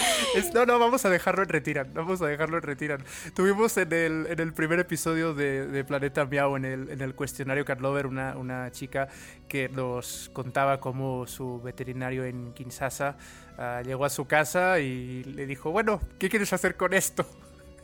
no, 0.54 0.66
no, 0.66 0.78
vamos 0.78 1.04
a 1.04 1.10
dejarlo 1.10 1.42
en 1.42 1.48
retiran. 1.48 1.92
Vamos 1.94 2.20
a 2.22 2.26
dejarlo 2.26 2.56
en 2.56 2.62
retiran. 2.62 3.04
Tuvimos 3.34 3.76
en 3.76 3.92
el, 3.92 4.26
en 4.28 4.40
el 4.40 4.52
primer 4.52 4.80
episodio 4.80 5.34
de, 5.34 5.84
Planeta 5.84 6.24
Miau, 6.24 6.56
en 6.56 6.64
el, 6.64 6.90
en 6.90 7.00
el 7.00 7.14
cuestionario 7.14 7.64
Carlover, 7.64 8.06
una, 8.06 8.36
una 8.36 8.70
chica 8.72 9.08
que 9.48 9.68
nos 9.68 10.30
contaba 10.32 10.80
cómo 10.80 11.26
su 11.26 11.60
veterinario 11.62 12.24
en 12.24 12.52
Kinshasa 12.52 13.16
ah, 13.58 13.82
llegó 13.84 14.04
a 14.04 14.10
su 14.10 14.26
casa 14.26 14.80
y 14.80 15.24
le 15.24 15.46
dijo, 15.46 15.70
bueno, 15.70 16.00
¿qué 16.18 16.28
quieres 16.28 16.52
hacer 16.52 16.76
con 16.76 16.92
esto? 16.94 17.26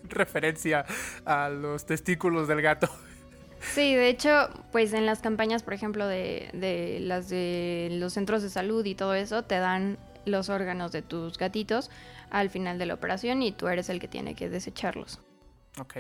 referencia 0.09 0.85
a 1.25 1.49
los 1.49 1.87
testículos 1.87 2.49
del 2.49 2.63
gato. 2.63 2.89
Sí, 3.61 3.95
de 3.95 4.09
hecho, 4.09 4.49
pues 4.73 4.93
en 4.93 5.07
las 5.07 5.21
campañas, 5.21 5.63
por 5.63 5.75
ejemplo, 5.75 6.07
de, 6.07 6.99
las 7.01 7.29
de 7.29 7.89
los 7.93 8.15
centros 8.15 8.43
de 8.43 8.51
salud 8.51 8.85
y 8.85 8.95
todo 8.95 9.15
eso, 9.15 9.45
te 9.45 9.59
dan 9.59 9.99
los 10.25 10.49
órganos 10.49 10.93
de 10.93 11.03
tus 11.03 11.39
gatitos 11.39 11.91
al 12.31 12.51
final 12.51 12.79
de 12.79 12.87
la 12.87 12.95
operación 12.95 13.43
y 13.43 13.53
tú 13.53 13.69
eres 13.69 13.89
el 13.89 14.01
que 14.01 14.09
tiene 14.09 14.35
que 14.35 14.49
desecharlos. 14.49 15.21
Ok. 15.79 15.99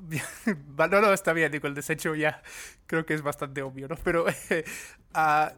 no, 0.78 1.00
no, 1.00 1.12
está 1.12 1.32
bien, 1.32 1.52
digo, 1.52 1.68
el 1.68 1.74
desecho 1.74 2.14
ya 2.14 2.42
creo 2.86 3.04
que 3.04 3.14
es 3.14 3.22
bastante 3.22 3.62
obvio, 3.62 3.88
¿no? 3.88 3.96
Pero 4.02 4.24
ah, 5.14 5.52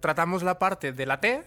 tratamos 0.00 0.42
la 0.42 0.58
parte 0.58 0.92
de 0.92 1.06
la 1.06 1.20
T, 1.20 1.42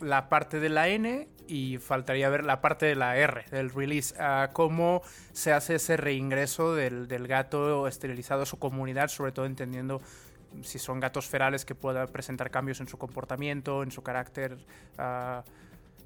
la 0.00 0.28
parte 0.28 0.60
de 0.60 0.68
la 0.68 0.88
N 0.88 1.28
y 1.46 1.78
faltaría 1.78 2.28
ver 2.28 2.44
la 2.44 2.60
parte 2.60 2.86
de 2.86 2.94
la 2.94 3.16
R, 3.16 3.44
del 3.50 3.70
release, 3.70 4.14
cómo 4.52 5.02
se 5.32 5.52
hace 5.52 5.76
ese 5.76 5.96
reingreso 5.96 6.74
del, 6.74 7.26
gato 7.26 7.86
esterilizado 7.88 8.42
a 8.42 8.46
su 8.46 8.58
comunidad, 8.58 9.08
sobre 9.08 9.32
todo 9.32 9.46
entendiendo 9.46 10.00
si 10.62 10.78
son 10.78 11.00
gatos 11.00 11.26
ferales 11.26 11.64
que 11.64 11.74
puedan 11.74 12.08
presentar 12.08 12.50
cambios 12.50 12.80
en 12.80 12.88
su 12.88 12.96
comportamiento, 12.96 13.82
en 13.82 13.90
su 13.90 14.02
carácter, 14.02 14.56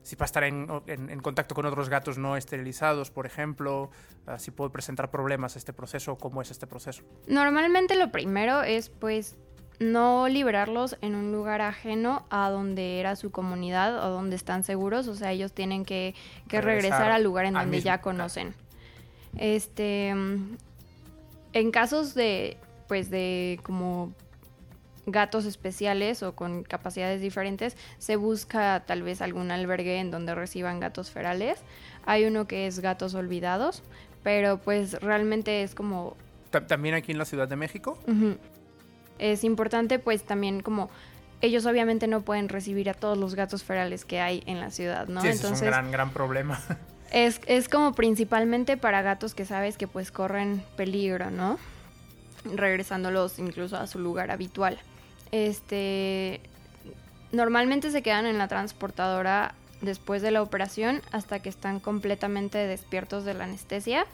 si 0.02 0.16
va 0.16 0.24
a 0.24 0.24
estar 0.24 0.44
en, 0.44 1.20
contacto 1.20 1.54
con 1.54 1.66
otros 1.66 1.88
gatos 1.88 2.16
no 2.16 2.36
esterilizados, 2.36 3.10
por 3.10 3.26
ejemplo, 3.26 3.90
si 4.38 4.50
puede 4.50 4.70
presentar 4.70 5.10
problemas 5.10 5.56
este 5.56 5.72
proceso, 5.72 6.16
cómo 6.16 6.40
es 6.40 6.50
este 6.50 6.66
proceso. 6.66 7.02
Normalmente 7.26 7.94
lo 7.96 8.10
primero 8.10 8.62
es 8.62 8.88
pues 8.88 9.36
no 9.78 10.28
liberarlos 10.28 10.96
en 11.02 11.14
un 11.14 11.32
lugar 11.32 11.60
ajeno 11.60 12.24
a 12.30 12.50
donde 12.50 12.98
era 12.98 13.16
su 13.16 13.30
comunidad 13.30 14.04
o 14.04 14.10
donde 14.10 14.36
están 14.36 14.64
seguros, 14.64 15.06
o 15.08 15.14
sea, 15.14 15.32
ellos 15.32 15.52
tienen 15.52 15.84
que, 15.84 16.14
regresar, 16.48 17.10
al 17.10 17.22
lugar 17.22 17.44
en 17.44 17.54
donde 17.54 17.80
ya 17.80 18.00
conocen. 18.00 18.54
Este, 19.36 20.08
en 20.08 21.70
casos 21.70 22.14
de, 22.14 22.56
pues 22.88 23.10
de 23.10 23.60
como 23.62 24.12
gatos 25.06 25.44
especiales 25.44 26.22
o 26.22 26.34
con 26.34 26.64
capacidades 26.64 27.20
diferentes, 27.20 27.76
se 27.98 28.16
busca 28.16 28.84
tal 28.86 29.02
vez 29.02 29.22
algún 29.22 29.50
albergue 29.50 29.98
en 29.98 30.10
donde 30.10 30.34
reciban 30.34 30.80
gatos 30.80 31.10
ferales. 31.10 31.60
Hay 32.04 32.24
uno 32.24 32.46
que 32.46 32.66
es 32.66 32.80
gatos 32.80 33.14
olvidados, 33.14 33.82
pero 34.22 34.58
pues 34.58 35.00
realmente 35.00 35.62
es 35.62 35.74
como... 35.74 36.16
¿También 36.50 36.94
aquí 36.94 37.12
en 37.12 37.18
la 37.18 37.24
Ciudad 37.26 37.46
de 37.46 37.56
México? 37.56 37.98
Es 39.18 39.44
importante 39.44 39.98
pues 39.98 40.22
también 40.24 40.60
como 40.60 40.90
ellos 41.40 41.66
obviamente 41.66 42.06
no 42.06 42.22
pueden 42.22 42.48
recibir 42.48 42.90
a 42.90 42.94
todos 42.94 43.16
los 43.16 43.34
gatos 43.34 43.62
ferales 43.62 44.04
que 44.04 44.20
hay 44.20 44.42
en 44.46 44.60
la 44.60 44.70
ciudad, 44.70 45.06
¿no? 45.06 45.20
Sí, 45.20 45.28
Entonces, 45.28 45.58
es 45.58 45.62
un 45.62 45.68
gran, 45.68 45.90
gran 45.90 46.10
problema. 46.10 46.60
Es, 47.10 47.40
es 47.46 47.70
como 47.70 47.94
principalmente 47.94 48.76
para 48.76 49.00
gatos 49.00 49.34
que 49.34 49.46
sabes 49.46 49.78
que 49.78 49.88
pues 49.88 50.12
corren 50.12 50.62
peligro, 50.76 51.30
¿no? 51.30 51.58
Regresándolos 52.44 53.38
incluso 53.38 53.78
a 53.78 53.86
su 53.86 53.98
lugar 53.98 54.30
habitual. 54.30 54.78
Este, 55.32 56.42
normalmente 57.32 57.90
se 57.90 58.02
quedan 58.02 58.26
en 58.26 58.36
la 58.36 58.46
transportadora 58.46 59.54
después 59.80 60.20
de 60.20 60.32
la 60.32 60.42
operación 60.42 61.00
hasta 61.10 61.40
que 61.40 61.48
están 61.48 61.80
completamente 61.80 62.58
despiertos 62.58 63.24
de 63.24 63.32
la 63.32 63.44
anestesia. 63.44 64.04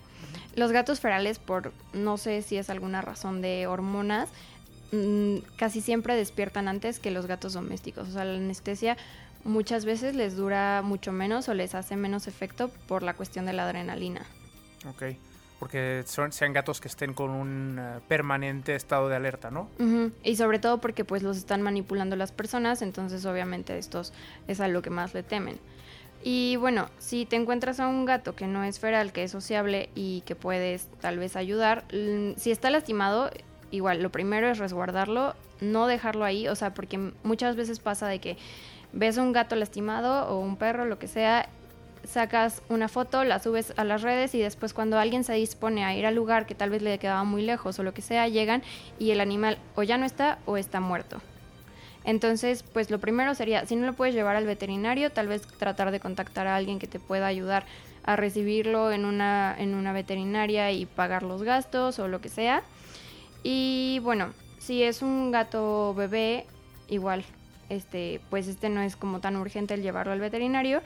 Los 0.55 0.73
gatos 0.73 1.01
ferales, 1.01 1.39
por 1.39 1.73
no 1.93 2.17
sé 2.17 2.43
si 2.43 2.57
es 2.57 2.71
alguna 2.71 3.03
razón 3.03 3.43
de 3.43 3.67
hormonas, 3.67 4.29
Mm, 4.93 5.39
casi 5.57 5.81
siempre 5.81 6.17
despiertan 6.17 6.69
antes 6.69 7.01
que 7.01 7.11
los 7.11 7.27
gatos 7.27 7.53
domésticos. 7.55 8.09
O 8.09 8.13
sea, 8.13 8.25
la 8.25 8.37
anestesia 8.37 8.97
muchas 9.45 9.85
veces 9.85 10.15
les 10.15 10.37
dura 10.37 10.83
mucho 10.83 11.13
menos 11.13 11.49
o 11.49 11.55
les 11.55 11.75
hace 11.75 11.97
menos 11.97 12.27
efecto 12.27 12.71
por 12.89 13.03
la 13.03 13.15
cuestión 13.15 13.47
de 13.47 13.53
la 13.53 13.65
adrenalina. 13.65 14.23
Ok, 14.89 15.03
porque 15.59 16.03
son, 16.07 16.33
sean 16.33 16.53
gatos 16.53 16.81
que 16.81 16.89
estén 16.89 17.15
con 17.15 17.31
un 17.31 17.79
eh, 17.79 18.01
permanente 18.09 18.75
estado 18.75 19.09
de 19.09 19.17
alerta, 19.17 19.51
¿no? 19.51 19.69
Y 20.23 20.37
sobre 20.37 20.59
todo 20.59 20.81
porque 20.81 21.05
pues 21.05 21.23
los 21.23 21.37
están 21.37 21.63
manipulando 21.63 22.17
las 22.17 22.33
personas, 22.33 22.83
entonces 22.83 23.25
obviamente 23.25 23.79
estos 23.79 24.13
es 24.49 24.61
a 24.61 24.69
lo 24.69 24.83
que 24.83 24.91
más 24.91 25.15
le 25.15 25.23
temen. 25.23 25.59
Y 26.27 26.57
bueno, 26.57 26.89
si 26.99 27.27
te 27.27 27.37
encuentras 27.37 27.81
a 27.81 27.89
un 27.89 28.07
gato 28.07 28.35
que 28.35 28.47
no 28.47 28.65
es 28.65 28.81
feral, 28.81 29.13
que 29.13 29.25
es 29.25 29.31
sociable 29.31 29.91
y 29.95 30.23
que 30.23 30.35
puedes 30.35 30.89
tal 31.01 31.19
vez 31.19 31.37
ayudar, 31.37 31.85
si 31.91 32.51
está 32.51 32.71
lastimado, 32.71 33.31
igual, 33.75 34.03
lo 34.03 34.11
primero 34.11 34.49
es 34.49 34.59
resguardarlo, 34.59 35.35
no 35.61 35.87
dejarlo 35.87 36.25
ahí, 36.25 36.49
o 36.49 36.55
sea, 36.55 36.75
porque 36.75 36.99
muchas 37.23 37.57
veces 37.57 37.81
pasa 37.81 38.09
de 38.09 38.21
que 38.21 38.37
ves 38.93 39.17
un 39.17 39.33
gato 39.33 39.57
lastimado 39.57 40.29
o 40.29 40.39
un 40.39 40.57
perro, 40.57 40.85
lo 40.85 40.99
que 40.99 41.09
sea, 41.09 41.49
sacas 42.05 42.63
una 42.69 42.89
foto, 42.89 43.25
la 43.25 43.39
subes 43.39 43.73
a 43.77 43.85
las 43.85 44.03
redes 44.03 44.35
y 44.35 44.41
después 44.41 44.75
cuando 44.75 44.99
alguien 44.99 45.25
se 45.25 45.33
dispone 45.35 45.85
a 45.85 45.95
ir 45.95 46.07
al 46.07 46.15
lugar 46.15 46.47
que 46.47 46.55
tal 46.55 46.71
vez 46.71 46.83
le 46.83 46.99
quedaba 46.99 47.25
muy 47.25 47.43
lejos 47.43 47.79
o 47.79 47.83
lo 47.83 47.95
que 47.95 48.03
sea, 48.03 48.29
llegan 48.29 48.63
y 48.99 49.11
el 49.11 49.21
animal 49.21 49.59
o 49.75 49.83
ya 49.83 49.99
no 49.99 50.07
está 50.07 50.39
o 50.47 50.57
está 50.57 50.81
muerto. 50.81 51.21
Entonces, 52.05 52.63
pues 52.63 52.91
lo 52.91 52.99
primero 52.99 53.35
sería, 53.35 53.65
si 53.65 53.77
no 53.77 53.87
lo 53.87 53.95
puedes 53.95 54.15
llevar 54.15 54.37
al 54.37 54.45
veterinario, 54.45 55.11
tal 55.11 55.27
vez 55.27 55.43
tratar 55.59 55.91
de 55.91 56.01
contactar 56.01 56.47
a 56.47 56.55
alguien 56.55 56.79
que 56.79 56.87
te 56.87 56.99
pueda 56.99 57.27
ayudar 57.27 57.65
a 58.05 58.17
recibirlo 58.17 58.93
en 58.93 59.07
una, 59.07 59.57
en 59.59 59.75
una 59.75 59.95
veterinaria 59.95 60.71
y 60.71 60.85
pagar 60.85 61.23
los 61.23 61.43
gastos 61.43 61.99
o 61.99 62.07
lo 62.07 62.21
que 62.21 62.29
sea. 62.29 62.63
Y 63.45 64.01
bueno, 64.03 64.33
si 64.59 64.83
es 64.83 65.03
un 65.03 65.31
gato 65.31 65.95
bebé, 65.95 66.47
igual, 66.89 67.25
este, 67.69 68.21
pues 68.31 68.49
este 68.49 68.71
no 68.71 68.81
es 68.81 68.97
como 68.97 69.21
tan 69.21 69.37
urgente 69.37 69.75
el 69.75 69.83
llevarlo 69.83 70.13
al 70.13 70.21
veterinario. 70.21 70.81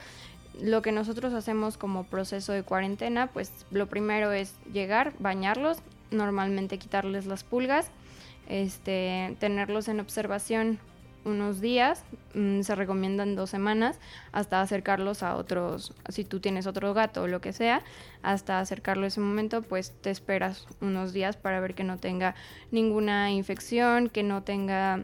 Lo 0.61 0.81
que 0.81 0.91
nosotros 0.91 1.33
hacemos 1.33 1.77
como 1.77 2.03
proceso 2.03 2.51
de 2.51 2.63
cuarentena, 2.63 3.27
pues 3.27 3.51
lo 3.71 3.87
primero 3.87 4.33
es 4.33 4.53
llegar, 4.73 5.13
bañarlos, 5.19 5.77
normalmente 6.11 6.77
quitarles 6.77 7.25
las 7.25 7.43
pulgas, 7.43 7.89
este, 8.49 9.37
tenerlos 9.39 9.87
en 9.87 10.01
observación 10.01 10.79
unos 11.25 11.61
días, 11.61 12.03
mm, 12.33 12.61
se 12.61 12.75
recomiendan 12.75 13.35
dos 13.35 13.49
semanas, 13.49 13.99
hasta 14.31 14.61
acercarlos 14.61 15.23
a 15.23 15.35
otros, 15.35 15.93
si 16.09 16.23
tú 16.23 16.39
tienes 16.39 16.67
otro 16.67 16.93
gato 16.93 17.23
o 17.23 17.27
lo 17.27 17.41
que 17.41 17.53
sea, 17.53 17.81
hasta 18.23 18.59
acercarlo 18.59 19.05
ese 19.05 19.19
momento, 19.19 19.61
pues 19.61 19.91
te 20.01 20.09
esperas 20.09 20.67
unos 20.81 21.13
días 21.13 21.37
para 21.37 21.59
ver 21.59 21.75
que 21.75 21.83
no 21.83 21.97
tenga 21.97 22.35
ninguna 22.71 23.31
infección, 23.31 24.09
que 24.09 24.23
no 24.23 24.43
tenga 24.43 25.03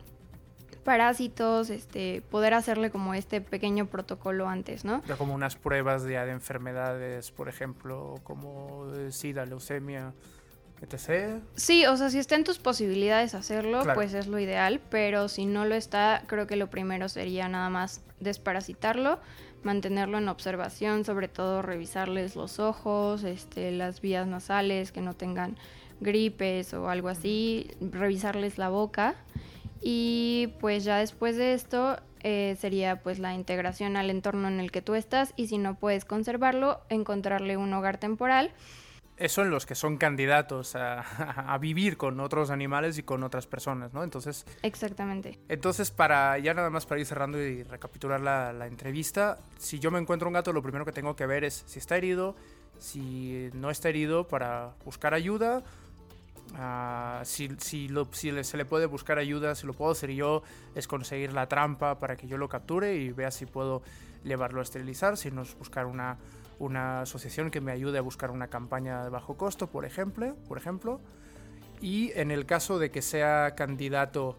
parásitos, 0.83 1.71
este, 1.71 2.21
poder 2.29 2.53
hacerle 2.53 2.91
como 2.91 3.13
este 3.15 3.41
pequeño 3.41 3.87
protocolo 3.87 4.47
antes, 4.47 4.85
¿no? 4.85 5.01
Ya 5.05 5.17
como 5.17 5.33
unas 5.33 5.55
pruebas 5.55 6.03
de, 6.03 6.11
de 6.11 6.31
enfermedades, 6.31 7.31
por 7.31 7.49
ejemplo, 7.49 8.15
como 8.23 8.85
SIDA, 9.09 9.45
leucemia. 9.45 10.13
Sí, 11.55 11.85
o 11.85 11.97
sea, 11.97 12.09
si 12.09 12.19
está 12.19 12.35
en 12.35 12.43
tus 12.43 12.59
posibilidades 12.59 13.33
hacerlo, 13.33 13.83
pues 13.93 14.13
es 14.13 14.27
lo 14.27 14.39
ideal, 14.39 14.81
pero 14.89 15.27
si 15.27 15.45
no 15.45 15.65
lo 15.65 15.75
está, 15.75 16.23
creo 16.27 16.47
que 16.47 16.55
lo 16.55 16.69
primero 16.69 17.09
sería 17.09 17.47
nada 17.47 17.69
más 17.69 18.01
desparasitarlo, 18.19 19.19
mantenerlo 19.63 20.17
en 20.17 20.29
observación, 20.29 21.05
sobre 21.05 21.27
todo 21.27 21.61
revisarles 21.61 22.35
los 22.35 22.59
ojos, 22.59 23.23
este, 23.23 23.71
las 23.71 24.01
vías 24.01 24.27
nasales, 24.27 24.91
que 24.91 25.01
no 25.01 25.13
tengan 25.13 25.57
gripes 26.01 26.73
o 26.73 26.89
algo 26.89 27.09
así, 27.09 27.71
revisarles 27.79 28.57
la 28.57 28.69
boca. 28.69 29.15
Y 29.81 30.53
pues 30.59 30.83
ya 30.83 30.97
después 30.97 31.37
de 31.37 31.53
esto 31.53 31.97
eh, 32.21 32.57
sería 32.59 33.01
pues 33.01 33.19
la 33.19 33.33
integración 33.33 33.97
al 33.97 34.09
entorno 34.09 34.47
en 34.47 34.59
el 34.59 34.71
que 34.71 34.81
tú 34.81 34.95
estás 34.95 35.33
y 35.35 35.47
si 35.47 35.57
no 35.57 35.75
puedes 35.75 36.05
conservarlo, 36.05 36.81
encontrarle 36.89 37.55
un 37.55 37.73
hogar 37.73 37.97
temporal 37.97 38.51
eso 39.17 39.41
en 39.41 39.49
los 39.49 39.65
que 39.65 39.75
son 39.75 39.97
candidatos 39.97 40.75
a, 40.75 41.57
vivir 41.59 41.97
con 41.97 42.19
otros 42.19 42.49
animales 42.49 42.97
y 42.97 43.03
con 43.03 43.23
otras 43.23 43.47
personas, 43.47 43.93
¿no? 43.93 44.03
Entonces... 44.03 44.45
Exactamente. 44.61 45.39
Entonces, 45.47 45.91
para 45.91 46.37
ya 46.39 46.53
nada 46.53 46.69
más 46.69 46.85
para 46.85 46.99
ir 46.99 47.07
cerrando 47.07 47.41
y 47.41 47.63
recapitular 47.63 48.19
la, 48.19 48.53
la, 48.53 48.67
entrevista, 48.67 49.37
si 49.57 49.79
yo 49.79 49.91
me 49.91 49.99
encuentro 49.99 50.27
un 50.27 50.33
gato, 50.33 50.53
lo 50.53 50.61
primero 50.61 50.85
que 50.85 50.91
tengo 50.91 51.15
que 51.15 51.25
ver 51.25 51.43
es 51.43 51.63
si 51.65 51.79
está 51.79 51.97
herido, 51.97 52.35
si 52.79 53.49
no 53.53 53.69
está 53.69 53.89
herido, 53.89 54.27
para 54.27 54.73
buscar 54.83 55.13
ayuda, 55.13 55.63
Ah, 56.53 57.21
si, 57.25 57.49
si, 57.59 57.89
se 58.11 58.57
le 58.57 58.65
puede 58.65 58.85
buscar 58.85 59.17
ayuda, 59.17 59.55
si 59.55 59.65
lo 59.65 59.73
puedo 59.73 59.91
hacer 59.91 60.11
yo, 60.11 60.43
es 60.73 60.87
conseguir 60.87 61.33
la 61.33 61.47
trampa 61.47 61.99
para 61.99 62.15
que 62.15 62.27
yo 62.27 62.37
lo 62.37 62.47
capture 62.47 62.95
y 62.95 63.11
vea 63.11 63.31
si 63.31 63.45
puedo 63.45 63.81
llevarlo 64.23 64.59
a 64.59 64.63
esterilizar, 64.63 65.17
si 65.17 65.31
no 65.31 65.41
es 65.41 65.57
buscar 65.57 65.85
una, 65.85 66.17
una 66.59 67.01
asociación 67.01 67.51
que 67.51 67.61
me 67.61 67.71
ayude 67.71 67.97
a 67.97 68.01
buscar 68.01 68.31
una 68.31 68.47
campaña 68.47 69.03
de 69.03 69.09
bajo 69.09 69.37
costo, 69.37 69.67
por 69.67 69.85
ejemplo. 69.85 70.35
Por 70.47 70.57
ejemplo. 70.57 70.99
Y 71.81 72.11
en 72.15 72.31
el 72.31 72.45
caso 72.45 72.79
de 72.79 72.91
que 72.91 73.01
sea 73.01 73.55
candidato 73.55 74.37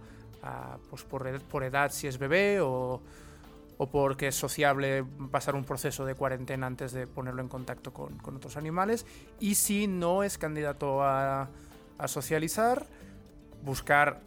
pues 0.90 1.02
por, 1.02 1.64
edad, 1.64 1.90
si 1.90 2.06
es 2.06 2.18
bebé, 2.18 2.60
o, 2.60 3.02
o 3.78 3.86
porque 3.90 4.28
es 4.28 4.36
sociable 4.36 5.04
pasar 5.30 5.56
un 5.56 5.64
proceso 5.64 6.04
de 6.04 6.14
cuarentena 6.14 6.68
antes 6.68 6.92
de 6.92 7.08
ponerlo 7.08 7.42
en 7.42 7.48
contacto 7.48 7.92
con, 7.92 8.16
con 8.18 8.36
otros 8.36 8.56
animales. 8.56 9.06
Y 9.40 9.56
si 9.56 9.88
no 9.88 10.22
es 10.22 10.38
candidato 10.38 11.02
a 11.02 11.48
a 11.98 12.08
socializar, 12.08 12.86
buscar 13.62 14.20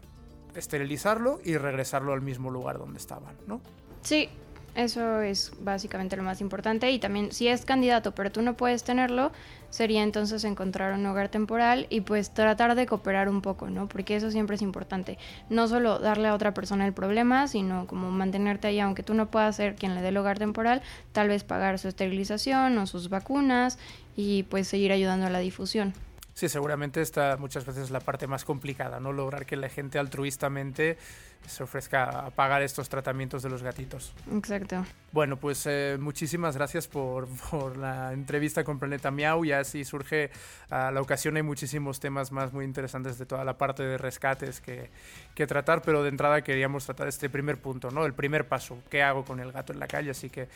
esterilizarlo 0.56 1.40
y 1.44 1.58
regresarlo 1.58 2.14
al 2.14 2.22
mismo 2.22 2.50
lugar 2.50 2.78
donde 2.80 2.98
estaban, 2.98 3.36
¿no? 3.48 3.62
Sí, 4.02 4.30
eso 4.76 5.22
es 5.22 5.52
básicamente 5.62 6.16
lo 6.16 6.24
más 6.24 6.42
importante. 6.42 6.92
Y 6.92 7.00
también, 7.00 7.32
si 7.32 7.48
es 7.48 7.66
candidato, 7.66 8.14
pero 8.14 8.32
tú 8.32 8.42
no 8.42 8.56
puedes 8.56 8.84
tenerlo, 8.84 9.32
sería 9.70 10.04
entonces 10.04 10.44
encontrar 10.44 10.94
un 10.94 11.06
hogar 11.06 11.30
temporal 11.30 11.88
y 11.90 12.02
pues 12.02 12.32
tratar 12.34 12.76
de 12.76 12.86
cooperar 12.86 13.30
un 13.30 13.42
poco, 13.42 13.70
¿no? 13.70 13.88
Porque 13.88 14.16
eso 14.16 14.32
siempre 14.32 14.56
es 14.56 14.62
importante. 14.62 15.18
No 15.50 15.68
solo 15.68 16.00
darle 16.00 16.28
a 16.28 16.34
otra 16.34 16.54
persona 16.54 16.86
el 16.86 16.94
problema, 16.94 17.48
sino 17.48 17.88
como 17.88 18.12
mantenerte 18.12 18.68
ahí, 18.68 18.80
aunque 18.80 19.04
tú 19.04 19.14
no 19.14 19.30
puedas 19.30 19.56
ser 19.56 19.76
quien 19.76 19.96
le 19.96 20.02
dé 20.02 20.10
el 20.10 20.18
hogar 20.18 20.40
temporal, 20.40 20.82
tal 21.12 21.28
vez 21.28 21.44
pagar 21.44 21.80
su 21.80 21.88
esterilización 21.88 22.78
o 22.78 22.88
sus 22.88 23.10
vacunas 23.10 23.78
y 24.16 24.44
pues 24.44 24.68
seguir 24.68 24.92
ayudando 24.92 25.28
a 25.28 25.30
la 25.30 25.40
difusión. 25.40 25.94
Sí, 26.40 26.48
seguramente 26.48 27.02
esta 27.02 27.36
muchas 27.36 27.66
veces 27.66 27.92
la 27.92 28.00
parte 28.00 28.26
más 28.26 28.46
complicada, 28.46 29.02
¿no? 29.02 29.12
Lograr 29.12 29.46
que 29.46 29.58
la 29.58 29.68
gente 29.68 30.00
altruistamente 30.00 30.98
se 31.46 31.64
ofrezca 31.64 32.28
a 32.28 32.30
pagar 32.30 32.62
estos 32.62 32.88
tratamientos 32.88 33.44
de 33.44 33.50
los 33.50 33.62
gatitos. 33.62 34.14
Exacto. 34.32 34.86
Bueno, 35.12 35.36
pues 35.36 35.66
eh, 35.66 35.98
muchísimas 36.00 36.56
gracias 36.56 36.88
por, 36.88 37.28
por, 37.52 37.76
la 37.76 38.14
entrevista 38.14 38.64
con 38.64 38.80
Planeta 38.80 39.12
Miau. 39.12 39.44
Y 39.44 39.52
así 39.52 39.84
surge 39.84 40.32
a 40.70 40.92
la 40.92 41.02
ocasión. 41.02 41.36
Hay 41.36 41.44
muchísimos 41.44 42.00
temas 42.00 42.32
más 42.32 42.54
muy 42.54 42.64
interesantes 42.64 43.20
de 43.20 43.26
toda 43.26 43.44
la 43.44 43.58
parte 43.58 43.84
de 43.84 43.98
rescates 43.98 44.62
que, 44.62 44.90
que 45.36 45.46
tratar, 45.46 45.82
pero 45.82 46.04
de 46.04 46.08
entrada 46.08 46.42
queríamos 46.42 46.86
tratar 46.86 47.10
este 47.10 47.30
primer 47.30 47.58
punto, 47.58 47.92
¿no? 47.92 48.06
El 48.06 48.14
primer 48.14 48.48
paso. 48.48 48.82
¿Qué 48.90 49.04
hago 49.04 49.26
con 49.26 49.42
el 49.42 49.52
gato 49.52 49.74
en 49.74 49.80
la 49.80 49.88
calle? 49.90 50.12
Así 50.12 50.30
que 50.30 50.48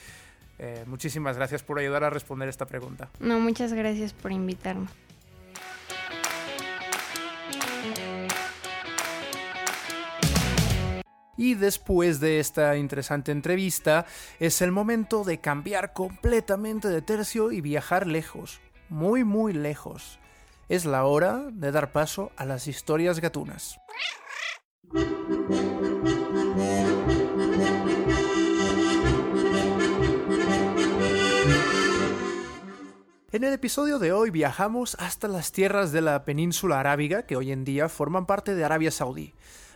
eh, 0.59 0.85
muchísimas 0.87 1.35
gracias 1.35 1.61
por 1.61 1.77
ayudar 1.77 2.05
a 2.05 2.09
responder 2.09 2.47
esta 2.47 2.65
pregunta. 2.65 3.09
No, 3.19 3.41
muchas 3.41 3.73
gracias 3.73 4.13
por 4.13 4.31
invitarme. 4.31 4.87
Y 11.37 11.55
después 11.55 12.19
de 12.19 12.39
esta 12.39 12.77
interesante 12.77 13.31
entrevista, 13.31 14.05
es 14.39 14.61
el 14.61 14.71
momento 14.71 15.23
de 15.23 15.39
cambiar 15.39 15.93
completamente 15.93 16.89
de 16.89 17.01
tercio 17.01 17.51
y 17.51 17.61
viajar 17.61 18.07
lejos, 18.07 18.61
muy 18.89 19.23
muy 19.23 19.53
lejos. 19.53 20.19
Es 20.69 20.85
la 20.85 21.05
hora 21.05 21.45
de 21.51 21.71
dar 21.71 21.91
paso 21.91 22.31
a 22.37 22.45
las 22.45 22.67
historias 22.67 23.19
gatunas. 23.19 23.79
En 33.33 33.43
el 33.43 33.51
episodio 33.51 33.97
de 33.97 34.13
hoy 34.13 34.29
viajamos 34.29 34.95
hasta 34.99 35.27
las 35.27 35.51
tierras 35.51 35.91
de 35.91 36.01
la 36.01 36.23
península 36.23 36.79
arábiga 36.79 37.25
que 37.25 37.35
hoy 37.35 37.51
en 37.51 37.65
día 37.65 37.89
forman 37.89 38.27
parte 38.27 38.53
de 38.53 38.63
Arabia 38.63 38.91
Saudí. 38.91 39.33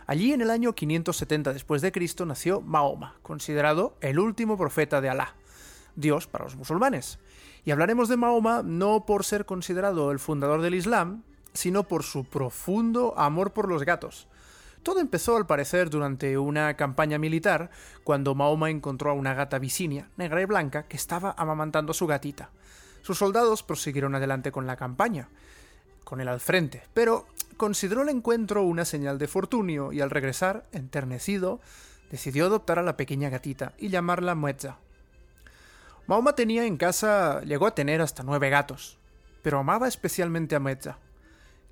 Allí 0.08 0.32
en 0.32 0.40
el 0.40 0.50
año 0.50 0.74
570 0.74 1.52
después 1.52 1.82
de 1.82 1.92
Cristo 1.92 2.24
nació 2.24 2.62
Mahoma, 2.62 3.16
considerado 3.20 3.94
el 4.00 4.18
último 4.18 4.56
profeta 4.56 5.02
de 5.02 5.10
Alá, 5.10 5.34
Dios 5.96 6.26
para 6.26 6.44
los 6.44 6.56
musulmanes. 6.56 7.18
Y 7.66 7.72
hablaremos 7.72 8.08
de 8.08 8.16
Mahoma 8.16 8.62
no 8.64 9.04
por 9.04 9.22
ser 9.22 9.44
considerado 9.44 10.10
el 10.10 10.18
fundador 10.18 10.62
del 10.62 10.74
Islam, 10.74 11.24
sino 11.52 11.86
por 11.86 12.04
su 12.04 12.24
profundo 12.24 13.12
amor 13.18 13.52
por 13.52 13.68
los 13.68 13.84
gatos. 13.84 14.28
Todo 14.82 15.00
empezó 15.00 15.36
al 15.36 15.46
parecer 15.46 15.90
durante 15.90 16.38
una 16.38 16.74
campaña 16.74 17.18
militar, 17.18 17.68
cuando 18.02 18.34
Mahoma 18.34 18.70
encontró 18.70 19.10
a 19.10 19.14
una 19.14 19.34
gata 19.34 19.58
visinia, 19.58 20.08
negra 20.16 20.40
y 20.40 20.46
blanca, 20.46 20.84
que 20.84 20.96
estaba 20.96 21.34
amamantando 21.36 21.90
a 21.90 21.94
su 21.94 22.06
gatita. 22.06 22.48
Sus 23.02 23.18
soldados 23.18 23.62
prosiguieron 23.62 24.14
adelante 24.14 24.52
con 24.52 24.66
la 24.66 24.76
campaña, 24.76 25.28
con 26.02 26.22
él 26.22 26.28
al 26.28 26.40
frente, 26.40 26.84
pero 26.94 27.26
consideró 27.58 28.00
el 28.00 28.08
encuentro 28.08 28.62
una 28.62 28.86
señal 28.86 29.18
de 29.18 29.28
fortunio 29.28 29.92
y 29.92 30.00
al 30.00 30.08
regresar, 30.08 30.64
enternecido, 30.72 31.60
decidió 32.10 32.46
adoptar 32.46 32.78
a 32.78 32.82
la 32.82 32.96
pequeña 32.96 33.28
gatita 33.28 33.74
y 33.76 33.90
llamarla 33.90 34.34
Muetza. 34.34 34.78
Mahoma 36.06 36.34
tenía 36.34 36.64
en 36.64 36.78
casa, 36.78 37.42
llegó 37.42 37.66
a 37.66 37.74
tener 37.74 38.00
hasta 38.00 38.22
nueve 38.22 38.48
gatos, 38.48 38.96
pero 39.42 39.58
amaba 39.58 39.88
especialmente 39.88 40.56
a 40.56 40.60
Muetza, 40.60 40.96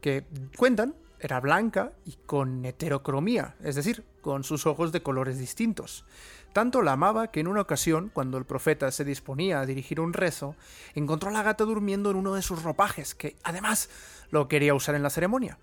que, 0.02 0.26
cuentan, 0.58 0.94
era 1.20 1.40
blanca 1.40 1.92
y 2.04 2.16
con 2.26 2.64
heterocromía, 2.64 3.54
es 3.62 3.74
decir, 3.74 4.04
con 4.20 4.44
sus 4.44 4.66
ojos 4.66 4.92
de 4.92 5.02
colores 5.02 5.38
distintos. 5.38 6.04
Tanto 6.52 6.80
la 6.80 6.92
amaba 6.92 7.30
que 7.30 7.40
en 7.40 7.48
una 7.48 7.60
ocasión, 7.60 8.10
cuando 8.12 8.38
el 8.38 8.46
profeta 8.46 8.90
se 8.90 9.04
disponía 9.04 9.60
a 9.60 9.66
dirigir 9.66 10.00
un 10.00 10.12
rezo, 10.12 10.56
encontró 10.94 11.28
a 11.28 11.32
la 11.32 11.42
gata 11.42 11.64
durmiendo 11.64 12.10
en 12.10 12.16
uno 12.16 12.34
de 12.34 12.42
sus 12.42 12.62
ropajes, 12.62 13.14
que 13.14 13.36
además 13.42 13.90
lo 14.30 14.48
quería 14.48 14.74
usar 14.74 14.94
en 14.94 15.02
la 15.02 15.10
ceremonia. 15.10 15.58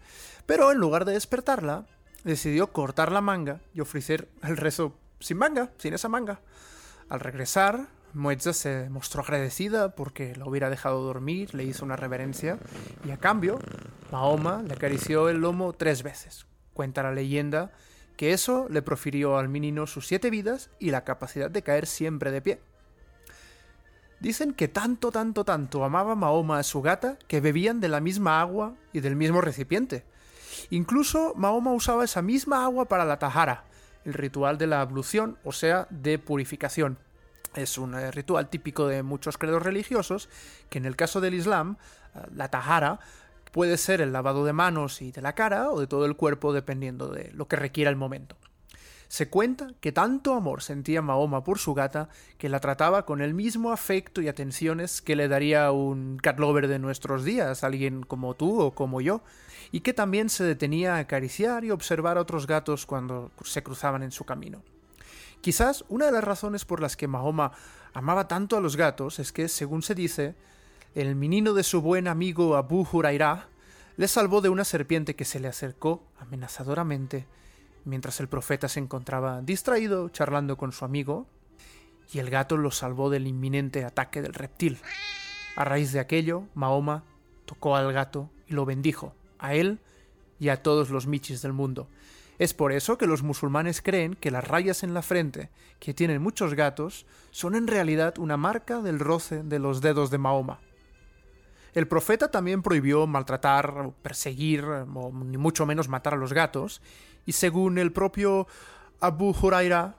Pero 0.45 0.71
en 0.71 0.77
lugar 0.77 1.05
de 1.05 1.13
despertarla, 1.13 1.85
decidió 2.23 2.71
cortar 2.71 3.11
la 3.11 3.21
manga 3.21 3.59
y 3.73 3.81
ofrecer 3.81 4.29
el 4.43 4.57
rezo 4.57 4.95
sin 5.19 5.37
manga, 5.37 5.71
sin 5.77 5.93
esa 5.93 6.09
manga. 6.09 6.41
Al 7.09 7.19
regresar, 7.19 7.87
Moetza 8.13 8.53
se 8.53 8.89
mostró 8.89 9.23
agradecida 9.23 9.95
porque 9.95 10.35
la 10.35 10.45
hubiera 10.45 10.69
dejado 10.69 11.01
dormir, 11.01 11.55
le 11.55 11.63
hizo 11.63 11.83
una 11.83 11.95
reverencia 11.95 12.59
y 13.05 13.11
a 13.11 13.17
cambio, 13.17 13.59
Mahoma 14.11 14.61
le 14.61 14.73
acarició 14.73 15.29
el 15.29 15.37
lomo 15.37 15.73
tres 15.73 16.03
veces. 16.03 16.45
Cuenta 16.73 17.01
la 17.01 17.11
leyenda 17.11 17.71
que 18.15 18.31
eso 18.31 18.67
le 18.69 18.83
profirió 18.83 19.37
al 19.37 19.49
menino 19.49 19.87
sus 19.87 20.07
siete 20.07 20.29
vidas 20.29 20.69
y 20.79 20.91
la 20.91 21.03
capacidad 21.03 21.49
de 21.49 21.63
caer 21.63 21.87
siempre 21.87 22.31
de 22.31 22.41
pie. 22.41 22.61
Dicen 24.19 24.53
que 24.53 24.67
tanto, 24.67 25.11
tanto, 25.11 25.43
tanto 25.43 25.83
amaba 25.83 26.15
Mahoma 26.15 26.59
a 26.59 26.63
su 26.63 26.81
gata 26.81 27.17
que 27.27 27.41
bebían 27.41 27.81
de 27.81 27.89
la 27.89 27.99
misma 27.99 28.39
agua 28.39 28.75
y 28.93 28.99
del 28.99 29.15
mismo 29.15 29.41
recipiente. 29.41 30.05
Incluso 30.69 31.33
Mahoma 31.35 31.73
usaba 31.73 32.05
esa 32.05 32.21
misma 32.21 32.63
agua 32.63 32.85
para 32.85 33.05
la 33.05 33.19
tahara, 33.19 33.65
el 34.05 34.13
ritual 34.13 34.57
de 34.57 34.67
la 34.67 34.81
ablución, 34.81 35.37
o 35.43 35.51
sea, 35.51 35.87
de 35.89 36.19
purificación. 36.19 36.99
Es 37.55 37.77
un 37.77 37.95
eh, 37.95 38.11
ritual 38.11 38.49
típico 38.49 38.87
de 38.87 39.03
muchos 39.03 39.37
credos 39.37 39.63
religiosos, 39.63 40.29
que 40.69 40.79
en 40.79 40.85
el 40.85 40.95
caso 40.95 41.21
del 41.21 41.33
Islam, 41.33 41.77
eh, 42.15 42.19
la 42.35 42.49
tahara 42.49 42.99
puede 43.51 43.77
ser 43.77 44.01
el 44.01 44.11
lavado 44.11 44.45
de 44.45 44.53
manos 44.53 45.01
y 45.01 45.11
de 45.11 45.21
la 45.21 45.35
cara 45.35 45.69
o 45.69 45.79
de 45.79 45.87
todo 45.87 46.05
el 46.05 46.15
cuerpo 46.15 46.53
dependiendo 46.53 47.09
de 47.09 47.31
lo 47.33 47.47
que 47.47 47.55
requiera 47.55 47.89
el 47.89 47.95
momento. 47.95 48.35
Se 49.07 49.29
cuenta 49.29 49.67
que 49.79 49.91
tanto 49.91 50.33
amor 50.33 50.63
sentía 50.63 51.03
Mahoma 51.03 51.43
por 51.43 51.59
su 51.59 51.75
gata 51.75 52.09
que 52.39 52.49
la 52.49 52.59
trataba 52.59 53.05
con 53.05 53.21
el 53.21 53.35
mismo 53.35 53.71
afecto 53.71 54.23
y 54.23 54.27
atenciones 54.27 55.03
que 55.03 55.15
le 55.15 55.27
daría 55.27 55.71
un 55.71 56.17
cat 56.17 56.39
lover 56.39 56.67
de 56.67 56.79
nuestros 56.79 57.23
días, 57.23 57.63
alguien 57.63 58.01
como 58.01 58.33
tú 58.33 58.59
o 58.59 58.71
como 58.71 59.01
yo, 59.01 59.21
y 59.71 59.81
que 59.81 59.93
también 59.93 60.29
se 60.29 60.43
detenía 60.43 60.95
a 60.95 60.99
acariciar 60.99 61.63
y 61.63 61.69
observar 61.69 62.17
a 62.17 62.21
otros 62.21 62.47
gatos 62.47 62.87
cuando 62.87 63.31
se 63.43 63.61
cruzaban 63.61 64.01
en 64.01 64.11
su 64.11 64.25
camino. 64.25 64.63
Quizás 65.43 65.83
una 65.89 66.05
de 66.05 66.13
las 66.13 66.23
razones 66.23 66.63
por 66.63 66.79
las 66.79 66.95
que 66.95 67.09
Mahoma 67.09 67.51
amaba 67.93 68.29
tanto 68.29 68.55
a 68.55 68.61
los 68.61 68.77
gatos 68.77 69.19
es 69.19 69.33
que, 69.33 69.49
según 69.49 69.81
se 69.81 69.93
dice, 69.93 70.35
el 70.95 71.17
menino 71.17 71.53
de 71.53 71.63
su 71.63 71.81
buen 71.81 72.07
amigo 72.07 72.55
Abu 72.55 72.87
Hurairah 72.89 73.49
le 73.97 74.07
salvó 74.07 74.39
de 74.39 74.47
una 74.47 74.63
serpiente 74.63 75.17
que 75.17 75.25
se 75.25 75.41
le 75.41 75.49
acercó 75.49 76.01
amenazadoramente 76.17 77.27
mientras 77.83 78.21
el 78.21 78.29
profeta 78.29 78.69
se 78.69 78.79
encontraba 78.79 79.41
distraído 79.41 80.07
charlando 80.07 80.55
con 80.55 80.71
su 80.71 80.85
amigo, 80.85 81.27
y 82.13 82.19
el 82.19 82.29
gato 82.29 82.55
lo 82.55 82.71
salvó 82.71 83.09
del 83.09 83.27
inminente 83.27 83.83
ataque 83.83 84.21
del 84.21 84.33
reptil. 84.33 84.79
A 85.57 85.65
raíz 85.65 85.91
de 85.91 85.99
aquello, 85.99 86.45
Mahoma 86.53 87.03
tocó 87.43 87.75
al 87.75 87.91
gato 87.91 88.29
y 88.47 88.53
lo 88.53 88.63
bendijo, 88.63 89.13
a 89.39 89.55
él 89.55 89.81
y 90.39 90.47
a 90.47 90.63
todos 90.63 90.89
los 90.89 91.05
michis 91.05 91.41
del 91.41 91.51
mundo. 91.51 91.89
Es 92.39 92.53
por 92.53 92.71
eso 92.71 92.97
que 92.97 93.05
los 93.05 93.21
musulmanes 93.21 93.81
creen 93.81 94.15
que 94.15 94.31
las 94.31 94.47
rayas 94.47 94.83
en 94.83 94.93
la 94.93 95.03
frente 95.03 95.49
que 95.79 95.93
tienen 95.93 96.21
muchos 96.21 96.55
gatos 96.55 97.05
son 97.31 97.55
en 97.55 97.67
realidad 97.67 98.17
una 98.17 98.37
marca 98.37 98.81
del 98.81 98.99
roce 98.99 99.43
de 99.43 99.59
los 99.59 99.81
dedos 99.81 100.09
de 100.09 100.17
Mahoma. 100.17 100.59
El 101.73 101.87
profeta 101.87 102.29
también 102.29 102.61
prohibió 102.61 103.07
maltratar, 103.07 103.91
perseguir, 104.01 104.63
o 104.65 105.11
ni 105.11 105.37
mucho 105.37 105.65
menos 105.65 105.89
matar 105.89 106.13
a 106.13 106.17
los 106.17 106.33
gatos, 106.33 106.81
y 107.25 107.31
según 107.31 107.77
el 107.77 107.91
propio 107.91 108.47
Abu 108.99 109.35
Huraira, 109.39 109.95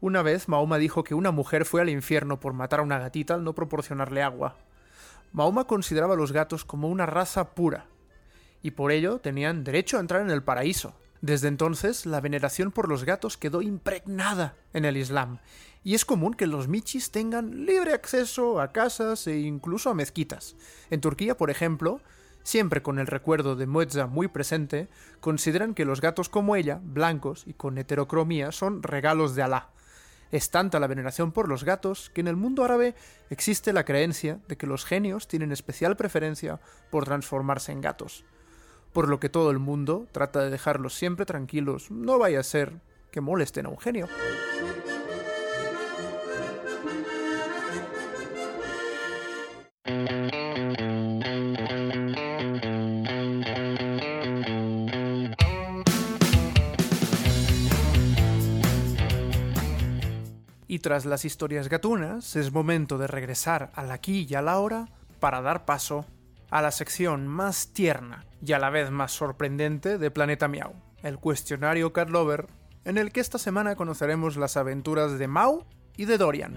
una 0.00 0.22
vez 0.22 0.48
Mahoma 0.48 0.78
dijo 0.78 1.04
que 1.04 1.14
una 1.14 1.30
mujer 1.30 1.64
fue 1.64 1.80
al 1.80 1.88
infierno 1.88 2.40
por 2.40 2.52
matar 2.52 2.80
a 2.80 2.82
una 2.82 2.98
gatita 2.98 3.34
al 3.34 3.44
no 3.44 3.54
proporcionarle 3.54 4.22
agua. 4.22 4.56
Mahoma 5.32 5.64
consideraba 5.64 6.14
a 6.14 6.16
los 6.16 6.32
gatos 6.32 6.64
como 6.64 6.88
una 6.88 7.06
raza 7.06 7.54
pura, 7.54 7.86
y 8.62 8.72
por 8.72 8.92
ello 8.92 9.18
tenían 9.18 9.64
derecho 9.64 9.96
a 9.96 10.00
entrar 10.00 10.22
en 10.22 10.30
el 10.30 10.42
paraíso. 10.42 10.94
Desde 11.24 11.48
entonces, 11.48 12.04
la 12.04 12.20
veneración 12.20 12.70
por 12.70 12.86
los 12.86 13.04
gatos 13.04 13.38
quedó 13.38 13.62
impregnada 13.62 14.56
en 14.74 14.84
el 14.84 14.98
Islam, 14.98 15.38
y 15.82 15.94
es 15.94 16.04
común 16.04 16.34
que 16.34 16.46
los 16.46 16.68
michis 16.68 17.12
tengan 17.12 17.64
libre 17.64 17.94
acceso 17.94 18.60
a 18.60 18.72
casas 18.72 19.26
e 19.26 19.38
incluso 19.38 19.88
a 19.88 19.94
mezquitas. 19.94 20.54
En 20.90 21.00
Turquía, 21.00 21.34
por 21.38 21.48
ejemplo, 21.48 22.02
siempre 22.42 22.82
con 22.82 22.98
el 22.98 23.06
recuerdo 23.06 23.56
de 23.56 23.66
Muezza 23.66 24.06
muy 24.06 24.28
presente, 24.28 24.90
consideran 25.20 25.72
que 25.72 25.86
los 25.86 26.02
gatos 26.02 26.28
como 26.28 26.56
ella, 26.56 26.78
blancos 26.84 27.44
y 27.46 27.54
con 27.54 27.78
heterocromía, 27.78 28.52
son 28.52 28.82
regalos 28.82 29.34
de 29.34 29.44
Alá. 29.44 29.70
Es 30.30 30.50
tanta 30.50 30.78
la 30.78 30.88
veneración 30.88 31.32
por 31.32 31.48
los 31.48 31.64
gatos 31.64 32.10
que 32.10 32.20
en 32.20 32.28
el 32.28 32.36
mundo 32.36 32.64
árabe 32.64 32.94
existe 33.30 33.72
la 33.72 33.86
creencia 33.86 34.40
de 34.46 34.58
que 34.58 34.66
los 34.66 34.84
genios 34.84 35.26
tienen 35.26 35.52
especial 35.52 35.96
preferencia 35.96 36.60
por 36.90 37.06
transformarse 37.06 37.72
en 37.72 37.80
gatos. 37.80 38.26
Por 38.94 39.08
lo 39.08 39.18
que 39.18 39.28
todo 39.28 39.50
el 39.50 39.58
mundo 39.58 40.06
trata 40.12 40.40
de 40.44 40.50
dejarlos 40.50 40.94
siempre 40.94 41.26
tranquilos, 41.26 41.90
no 41.90 42.16
vaya 42.16 42.38
a 42.38 42.44
ser 42.44 42.74
que 43.10 43.20
molesten 43.20 43.66
a 43.66 43.68
un 43.68 43.78
genio. 43.78 44.06
Y 60.68 60.78
tras 60.78 61.04
las 61.04 61.24
historias 61.24 61.68
gatunas, 61.68 62.36
es 62.36 62.52
momento 62.52 62.96
de 62.98 63.08
regresar 63.08 63.72
al 63.74 63.90
aquí 63.90 64.24
y 64.30 64.36
a 64.36 64.42
la 64.42 64.60
hora 64.60 64.86
para 65.18 65.42
dar 65.42 65.64
paso 65.64 66.06
a 66.54 66.62
la 66.62 66.70
sección 66.70 67.26
más 67.26 67.72
tierna 67.72 68.26
y 68.40 68.52
a 68.52 68.60
la 68.60 68.70
vez 68.70 68.92
más 68.92 69.10
sorprendente 69.10 69.98
de 69.98 70.10
Planeta 70.12 70.46
Miau, 70.46 70.72
el 71.02 71.18
cuestionario 71.18 71.92
Cat 71.92 72.10
Lover, 72.10 72.46
en 72.84 72.96
el 72.96 73.10
que 73.10 73.18
esta 73.18 73.38
semana 73.38 73.74
conoceremos 73.74 74.36
las 74.36 74.56
aventuras 74.56 75.18
de 75.18 75.26
Mau 75.26 75.64
y 75.96 76.04
de 76.04 76.16
Dorian. 76.16 76.54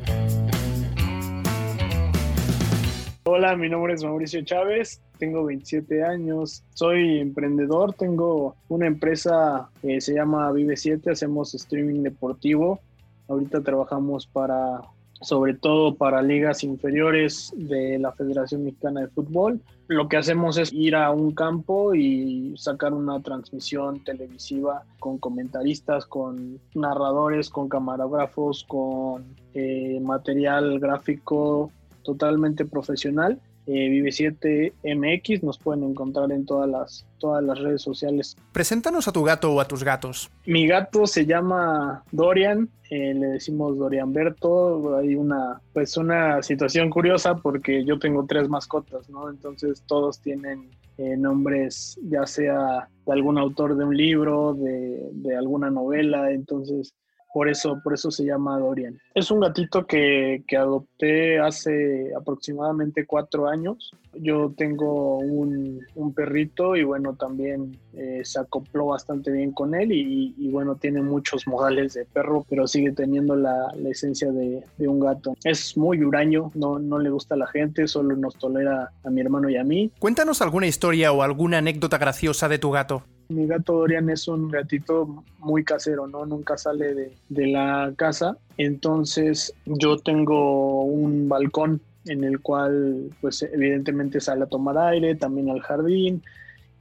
Hola, 3.24 3.56
mi 3.56 3.70
nombre 3.70 3.96
es 3.96 4.04
Mauricio 4.04 4.46
Chávez, 4.46 5.02
tengo 5.18 5.44
27 5.46 6.04
años, 6.04 6.64
soy 6.76 7.20
emprendedor, 7.20 7.96
tengo 7.96 8.56
una 8.70 8.86
empresa 8.86 9.72
que 9.82 10.00
se 10.00 10.14
llama 10.14 10.52
Vive 10.52 10.78
7, 10.78 11.10
hacemos 11.10 11.56
streaming 11.56 12.04
deportivo 12.04 12.82
Ahorita 13.28 13.62
trabajamos 13.62 14.26
para, 14.26 14.82
sobre 15.22 15.54
todo 15.54 15.96
para 15.96 16.22
ligas 16.22 16.64
inferiores 16.64 17.52
de 17.56 18.00
la 18.00 18.12
Federación 18.12 18.64
Mexicana 18.64 19.02
de 19.02 19.08
Fútbol. 19.08 19.62
Lo 19.88 20.08
que 20.10 20.18
hacemos 20.18 20.58
es 20.58 20.74
ir 20.74 20.96
a 20.96 21.12
un 21.12 21.34
campo 21.34 21.96
y 21.96 22.54
sacar 22.58 22.94
una 22.94 23.22
transmisión 23.22 24.04
televisiva 24.04 24.84
con 25.00 25.18
comentaristas, 25.18 26.06
con 26.06 26.60
narradores, 26.76 27.50
con 27.50 27.70
camarógrafos, 27.70 28.66
con 28.68 29.26
eh, 29.54 30.00
material 30.02 30.80
gráfico 30.80 31.72
totalmente 32.04 32.66
profesional 32.66 33.40
eh, 33.68 33.90
Vive7MX, 33.90 35.44
nos 35.44 35.58
pueden 35.58 35.84
encontrar 35.84 36.32
en 36.32 36.46
todas 36.46 36.70
las, 36.70 37.06
todas 37.20 37.44
las 37.44 37.60
redes 37.60 37.82
sociales. 37.82 38.38
Preséntanos 38.54 39.08
a 39.08 39.12
tu 39.12 39.24
gato 39.24 39.54
o 39.54 39.60
a 39.60 39.68
tus 39.68 39.84
gatos. 39.84 40.32
Mi 40.46 40.68
gato 40.68 41.06
se 41.06 41.26
llama 41.26 42.04
Dorian, 42.12 42.70
eh, 42.90 43.14
le 43.14 43.28
decimos 43.28 43.78
Dorian 43.78 44.14
Berto, 44.14 44.96
hay 44.96 45.16
una, 45.16 45.62
pues 45.74 45.98
una 45.98 46.42
situación 46.42 46.90
curiosa 46.90 47.36
porque 47.36 47.84
yo 47.84 48.00
tengo 48.00 48.26
tres 48.26 48.48
mascotas, 48.48 49.10
¿no? 49.10 49.30
Entonces 49.30 49.84
todos 49.86 50.22
tienen 50.22 50.70
eh, 50.98 51.18
nombres 51.18 52.00
ya 52.04 52.26
sea 52.26 52.88
de 53.06 53.14
algún 53.14 53.38
autor 53.38 53.76
de 53.78 53.84
un 53.84 53.96
libro, 53.96 54.54
de, 54.54 55.10
de 55.12 55.36
alguna 55.36 55.70
novela, 55.70 56.32
entonces 56.32 56.94
por 57.38 57.50
eso, 57.50 57.80
por 57.84 57.94
eso 57.94 58.10
se 58.10 58.26
llama 58.26 58.58
Dorian. 58.58 59.00
Es 59.14 59.30
un 59.30 59.42
gatito 59.42 59.86
que, 59.86 60.44
que 60.48 60.58
adopté 60.58 61.38
hace 61.38 62.12
aproximadamente 62.20 63.06
cuatro 63.06 63.48
años. 63.48 63.92
Yo 64.16 64.52
tengo 64.58 65.20
un, 65.20 65.82
un 65.94 66.14
perrito 66.16 66.76
y 66.76 66.84
bueno, 66.84 67.14
también 67.14 67.78
eh, 67.94 68.22
se 68.24 68.40
acopló 68.40 68.88
bastante 68.88 69.30
bien 69.30 69.52
con 69.52 69.76
él 69.76 69.92
y, 69.92 70.50
bueno, 70.50 70.78
tiene 70.78 71.04
muchos 71.04 71.46
modales 71.46 71.94
de 71.94 72.06
perro, 72.06 72.44
pero 72.50 72.66
sigue 72.66 72.92
teniendo 72.92 73.36
la, 73.36 73.72
la 73.76 73.90
esencia 73.90 74.32
de, 74.32 74.64
de, 74.76 74.88
un 74.88 75.00
gato. 75.00 75.36
Es 75.44 75.78
muy 75.78 76.04
huraño, 76.04 76.50
no, 76.56 76.80
no 76.80 76.98
le 76.98 77.12
gusta 77.12 77.36
a 77.36 77.38
la 77.38 77.46
gente, 77.46 77.88
solo 77.88 78.16
nos 78.16 78.36
tolera 78.40 78.90
a 79.04 79.10
mi 79.12 79.22
hermano 79.22 79.48
y 79.48 79.58
a 79.58 79.64
mí. 79.64 79.92
Cuéntanos 80.00 80.42
alguna 80.42 80.66
historia 80.66 81.12
o 81.12 81.22
alguna 81.22 81.60
anécdota 81.60 82.00
graciosa 82.00 82.50
de 82.50 82.58
tu 82.58 82.72
gato. 82.72 83.04
Mi 83.30 83.46
gato 83.46 83.74
Dorian 83.74 84.10
es 84.10 84.28
un 84.28 84.50
gatito 84.50 85.24
muy 85.40 85.64
casero, 85.64 86.08
¿no? 86.08 86.26
Nunca 86.26 86.58
sale 86.58 86.94
de, 86.94 87.48
la 87.48 87.94
casa. 87.98 88.38
Entonces 88.58 89.54
yo 89.66 89.98
tengo 89.98 90.84
un 90.84 91.28
balcón 91.28 91.82
en 92.06 92.24
el 92.24 92.40
cual 92.40 93.10
pues 93.20 93.42
evidentemente 93.42 94.22
sale 94.22 94.44
a 94.44 94.48
tomar 94.48 94.78
aire, 94.78 95.16
también 95.16 95.50
al 95.50 95.60
jardín 95.62 96.24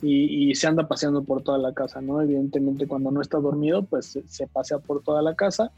y, 0.01 0.55
se 0.55 0.69
anda 0.69 0.87
paseando 0.87 1.25
por 1.25 1.43
toda 1.43 1.59
la 1.59 1.75
casa, 1.75 2.01
¿no? 2.01 2.21
Evidentemente 2.21 2.87
cuando 2.87 3.11
no 3.11 3.21
está 3.21 3.39
dormido 3.39 3.83
pues 3.83 4.07
se, 4.07 4.23
se 4.29 4.47
pasea 4.47 4.79
por 4.79 5.03
toda 5.03 5.23
la 5.23 5.35
casa. 5.35 5.73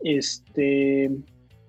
Este, 0.00 1.04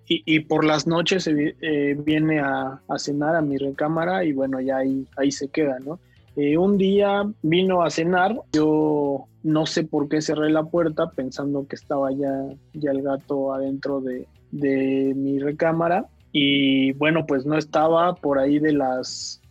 y, 0.07 0.23
y, 0.25 0.39
por 0.41 0.65
las 0.65 0.85
noches 0.85 1.27
eh, 1.27 1.95
viene 1.97 2.39
a, 2.39 2.81
a, 2.89 2.99
cenar 2.99 3.35
a 3.35 3.41
mi 3.41 3.57
recámara 3.57 4.25
y 4.25 4.33
bueno, 4.33 4.59
ya 4.59 4.77
ahí, 4.77 5.07
ahí 5.15 5.31
se 5.31 5.47
queda, 5.47 5.79
¿no? 5.79 5.99
Eh, 6.35 6.57
un 6.57 6.77
día 6.77 7.23
vino 7.41 7.83
a 7.83 7.89
cenar, 7.89 8.35
yo 8.53 9.25
no 9.43 9.65
sé 9.65 9.83
por 9.83 10.09
qué 10.09 10.21
cerré 10.21 10.49
la 10.49 10.63
puerta 10.63 11.11
pensando 11.11 11.67
que 11.67 11.75
estaba 11.75 12.11
ya, 12.11 12.31
ya 12.73 12.91
el 12.91 13.03
gato 13.03 13.53
adentro 13.53 14.01
de, 14.01 14.27
de 14.51 15.13
mi 15.15 15.39
recámara 15.39 16.07
y 16.31 16.93
bueno, 16.93 17.25
pues 17.27 17.45
no 17.45 17.57
estaba 17.57 18.15
por 18.15 18.39
ahí 18.39 18.57
de 18.57 18.73
las 18.73 19.41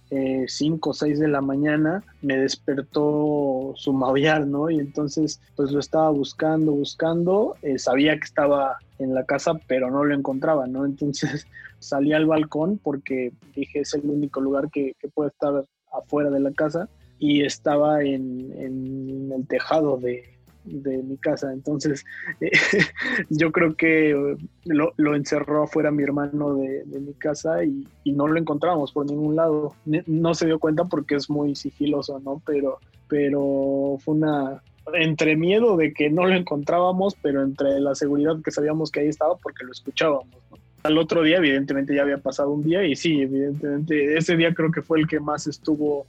5 0.46 0.90
o 0.90 0.92
6 0.92 1.18
de 1.20 1.28
la 1.28 1.40
mañana, 1.40 2.04
me 2.20 2.36
despertó 2.36 3.72
su 3.76 3.92
maullar, 3.94 4.46
¿no? 4.46 4.68
Y 4.68 4.78
entonces 4.78 5.40
pues 5.56 5.72
lo 5.72 5.80
estaba 5.80 6.10
buscando, 6.10 6.72
buscando, 6.72 7.56
eh, 7.62 7.78
sabía 7.78 8.18
que 8.18 8.24
estaba 8.24 8.76
en 8.98 9.14
la 9.14 9.24
casa, 9.24 9.54
pero 9.66 9.90
no 9.90 10.04
lo 10.04 10.14
encontraba, 10.14 10.66
¿no? 10.66 10.84
Entonces 10.84 11.46
salí 11.78 12.12
al 12.12 12.26
balcón 12.26 12.78
porque 12.82 13.32
dije 13.54 13.80
es 13.80 13.94
el 13.94 14.04
único 14.04 14.40
lugar 14.40 14.70
que, 14.70 14.94
que 15.00 15.08
puede 15.08 15.30
estar 15.30 15.64
afuera 15.92 16.30
de 16.30 16.40
la 16.40 16.52
casa 16.52 16.88
y 17.18 17.44
estaba 17.44 18.02
en, 18.02 18.52
en 18.58 19.32
el 19.32 19.46
tejado 19.46 19.96
de, 19.96 20.24
de, 20.64 21.02
mi 21.02 21.16
casa. 21.16 21.52
Entonces, 21.52 22.04
eh, 22.40 22.50
yo 23.30 23.52
creo 23.52 23.76
que 23.76 24.36
lo, 24.64 24.92
lo, 24.96 25.14
encerró 25.14 25.62
afuera 25.62 25.90
mi 25.90 26.02
hermano 26.02 26.56
de, 26.56 26.82
de 26.84 27.00
mi 27.00 27.14
casa 27.14 27.64
y, 27.64 27.86
y, 28.04 28.12
no 28.12 28.26
lo 28.26 28.38
encontramos 28.38 28.92
por 28.92 29.06
ningún 29.06 29.36
lado. 29.36 29.74
No 29.84 30.34
se 30.34 30.46
dio 30.46 30.58
cuenta 30.58 30.84
porque 30.86 31.14
es 31.14 31.30
muy 31.30 31.54
sigiloso, 31.54 32.18
¿no? 32.20 32.42
Pero, 32.44 32.78
pero 33.08 33.98
fue 34.00 34.14
una, 34.14 34.62
entre 34.94 35.36
miedo 35.36 35.76
de 35.76 35.92
que 35.92 36.10
no 36.10 36.26
lo 36.26 36.34
encontrábamos, 36.34 37.14
pero 37.22 37.42
entre 37.42 37.80
la 37.80 37.94
seguridad 37.94 38.42
que 38.42 38.50
sabíamos 38.50 38.90
que 38.90 39.00
ahí 39.00 39.08
estaba 39.08 39.36
porque 39.36 39.64
lo 39.64 39.72
escuchábamos. 39.72 40.42
¿no? 40.50 40.61
Al 40.82 40.98
otro 40.98 41.22
día, 41.22 41.36
evidentemente, 41.36 41.94
ya 41.94 42.02
había 42.02 42.18
pasado 42.18 42.50
un 42.50 42.62
día 42.62 42.84
y 42.84 42.96
sí, 42.96 43.22
evidentemente, 43.22 44.16
ese 44.16 44.36
día 44.36 44.52
creo 44.52 44.70
que 44.70 44.82
fue 44.82 44.98
el 45.00 45.06
que 45.06 45.20
más 45.20 45.46
estuvo, 45.46 46.06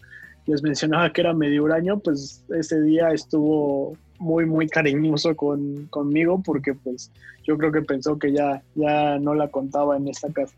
les 0.48 0.64
mencionaba 0.64 1.12
que 1.12 1.22
era 1.22 1.34
medio 1.34 1.72
año, 1.72 2.00
pues 2.00 2.44
ese 2.50 2.82
día 2.82 3.10
estuvo 3.10 3.96
muy, 4.20 4.46
muy 4.46 4.68
cariñoso 4.68 5.36
con, 5.36 5.88
conmigo 5.88 6.42
porque 6.44 6.74
pues 6.74 7.12
yo 7.44 7.58
creo 7.58 7.72
que 7.72 7.82
pensó 7.82 8.18
que 8.18 8.32
ya, 8.32 8.64
ya 8.76 9.20
no 9.20 9.36
la 9.36 9.50
contaba 9.50 9.98
en 9.98 10.08
esta 10.08 10.32
casa. 10.32 10.56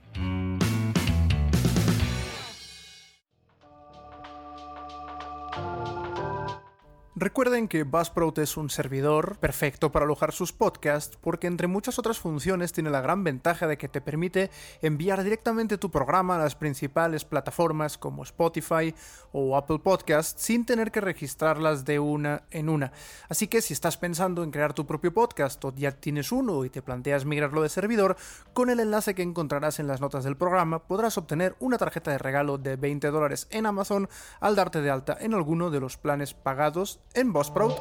Recuerden 7.17 7.69
que 7.69 7.83
Buzzsprout 7.83 8.39
es 8.39 8.57
un 8.57 8.69
servidor 8.69 9.37
perfecto 9.37 9.89
para 9.89 10.03
alojar 10.03 10.33
sus 10.33 10.51
podcasts 10.51 11.17
porque 11.21 11.47
entre 11.47 11.67
muchas 11.67 11.97
otras 11.97 12.19
funciones 12.19 12.73
tiene 12.73 12.89
la 12.89 12.99
gran 12.99 13.23
ventaja 13.23 13.67
de 13.67 13.77
que 13.77 13.87
te 13.87 14.01
permite 14.01 14.51
enviar 14.81 15.23
directamente 15.23 15.77
tu 15.77 15.89
programa 15.89 16.35
a 16.35 16.39
las 16.39 16.57
principales 16.57 17.23
plataformas 17.23 17.97
como 17.97 18.23
Spotify 18.23 18.93
o 19.31 19.55
Apple 19.55 19.79
Podcasts 19.79 20.43
sin 20.43 20.65
tener 20.65 20.91
que 20.91 20.99
registrarlas 20.99 21.85
de 21.85 21.99
una 21.99 22.43
en 22.51 22.67
una. 22.67 22.91
Así 23.29 23.47
que 23.47 23.61
si 23.61 23.71
estás 23.71 23.95
pensando 23.95 24.43
en 24.43 24.51
crear 24.51 24.73
tu 24.73 24.85
propio 24.85 25.13
podcast 25.13 25.63
o 25.63 25.73
ya 25.73 25.93
tienes 25.93 26.33
uno 26.33 26.65
y 26.65 26.69
te 26.69 26.81
planteas 26.81 27.23
migrarlo 27.23 27.61
de 27.61 27.69
servidor, 27.69 28.17
con 28.51 28.69
el 28.69 28.81
enlace 28.81 29.15
que 29.15 29.23
encontrarás 29.23 29.79
en 29.79 29.87
las 29.87 30.01
notas 30.01 30.25
del 30.25 30.35
programa 30.35 30.79
podrás 30.79 31.17
obtener 31.17 31.55
una 31.61 31.77
tarjeta 31.77 32.11
de 32.11 32.17
regalo 32.17 32.57
de 32.57 32.75
20 32.75 33.07
dólares 33.07 33.47
en 33.51 33.67
Amazon 33.67 34.09
al 34.41 34.57
darte 34.57 34.81
de 34.81 34.89
alta 34.89 35.17
en 35.17 35.33
alguno 35.33 35.71
de 35.71 35.79
los 35.79 35.95
planes 35.95 36.33
pagados 36.33 36.99
en 37.15 37.33
Buzzsprout. 37.33 37.75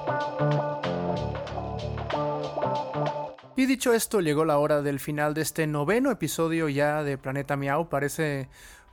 Y 3.56 3.66
dicho 3.66 3.92
esto, 3.92 4.20
llegó 4.20 4.44
la 4.44 4.58
hora 4.58 4.82
del 4.82 4.98
final 4.98 5.32
de 5.32 5.42
este 5.42 5.66
noveno 5.68 6.10
episodio 6.10 6.68
ya 6.68 7.04
de 7.04 7.16
Planeta 7.18 7.56
Miau. 7.56 7.88
Parece, 7.88 8.48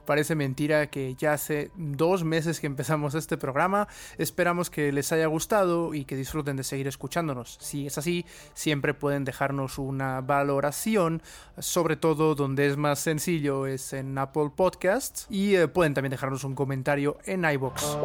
parece 0.06 0.36
mentira 0.36 0.86
que 0.88 1.16
ya 1.16 1.34
hace 1.34 1.72
dos 1.76 2.24
meses 2.24 2.60
que 2.60 2.68
empezamos 2.68 3.16
este 3.16 3.38
programa. 3.38 3.88
Esperamos 4.20 4.70
que 4.70 4.92
les 4.92 5.12
haya 5.12 5.26
gustado 5.26 5.96
y 5.96 6.06
que 6.06 6.16
disfruten 6.16 6.58
de 6.58 6.64
seguir 6.64 6.88
escuchándonos. 6.88 7.58
Si 7.60 7.88
es 7.88 7.98
así, 7.98 8.24
siempre 8.54 8.94
pueden 8.94 9.26
dejarnos 9.26 9.80
una 9.80 10.22
valoración, 10.22 11.24
sobre 11.58 11.96
todo 11.96 12.36
donde 12.36 12.68
es 12.68 12.78
más 12.78 13.00
sencillo 13.00 13.66
es 13.66 13.94
en 13.94 14.16
Apple 14.16 14.52
Podcasts 14.56 15.26
y 15.28 15.56
eh, 15.56 15.68
pueden 15.70 15.96
también 15.96 16.12
dejarnos 16.12 16.44
un 16.44 16.54
comentario 16.54 17.18
en 17.26 17.46
iBox. 17.46 17.98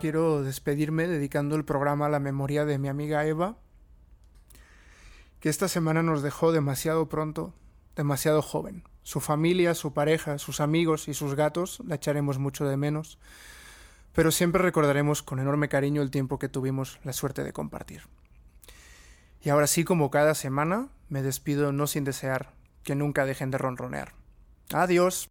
Quiero 0.00 0.44
despedirme 0.44 1.08
dedicando 1.08 1.56
el 1.56 1.64
programa 1.64 2.06
a 2.06 2.08
la 2.08 2.20
memoria 2.20 2.64
de 2.64 2.78
mi 2.78 2.88
amiga 2.88 3.26
Eva, 3.26 3.56
que 5.40 5.48
esta 5.48 5.66
semana 5.66 6.04
nos 6.04 6.22
dejó 6.22 6.52
demasiado 6.52 7.08
pronto, 7.08 7.52
demasiado 7.96 8.40
joven. 8.40 8.84
Su 9.02 9.18
familia, 9.18 9.74
su 9.74 9.92
pareja, 9.92 10.38
sus 10.38 10.60
amigos 10.60 11.08
y 11.08 11.14
sus 11.14 11.34
gatos 11.34 11.82
la 11.84 11.96
echaremos 11.96 12.38
mucho 12.38 12.64
de 12.64 12.76
menos, 12.76 13.18
pero 14.12 14.30
siempre 14.30 14.62
recordaremos 14.62 15.24
con 15.24 15.40
enorme 15.40 15.68
cariño 15.68 16.00
el 16.00 16.12
tiempo 16.12 16.38
que 16.38 16.48
tuvimos 16.48 17.00
la 17.02 17.12
suerte 17.12 17.42
de 17.42 17.52
compartir. 17.52 18.02
Y 19.42 19.48
ahora 19.48 19.66
sí, 19.66 19.82
como 19.82 20.12
cada 20.12 20.36
semana, 20.36 20.90
me 21.08 21.22
despido 21.22 21.72
no 21.72 21.88
sin 21.88 22.04
desear 22.04 22.52
que 22.84 22.94
nunca 22.94 23.24
dejen 23.24 23.50
de 23.50 23.58
ronronear. 23.58 24.12
Adiós. 24.72 25.28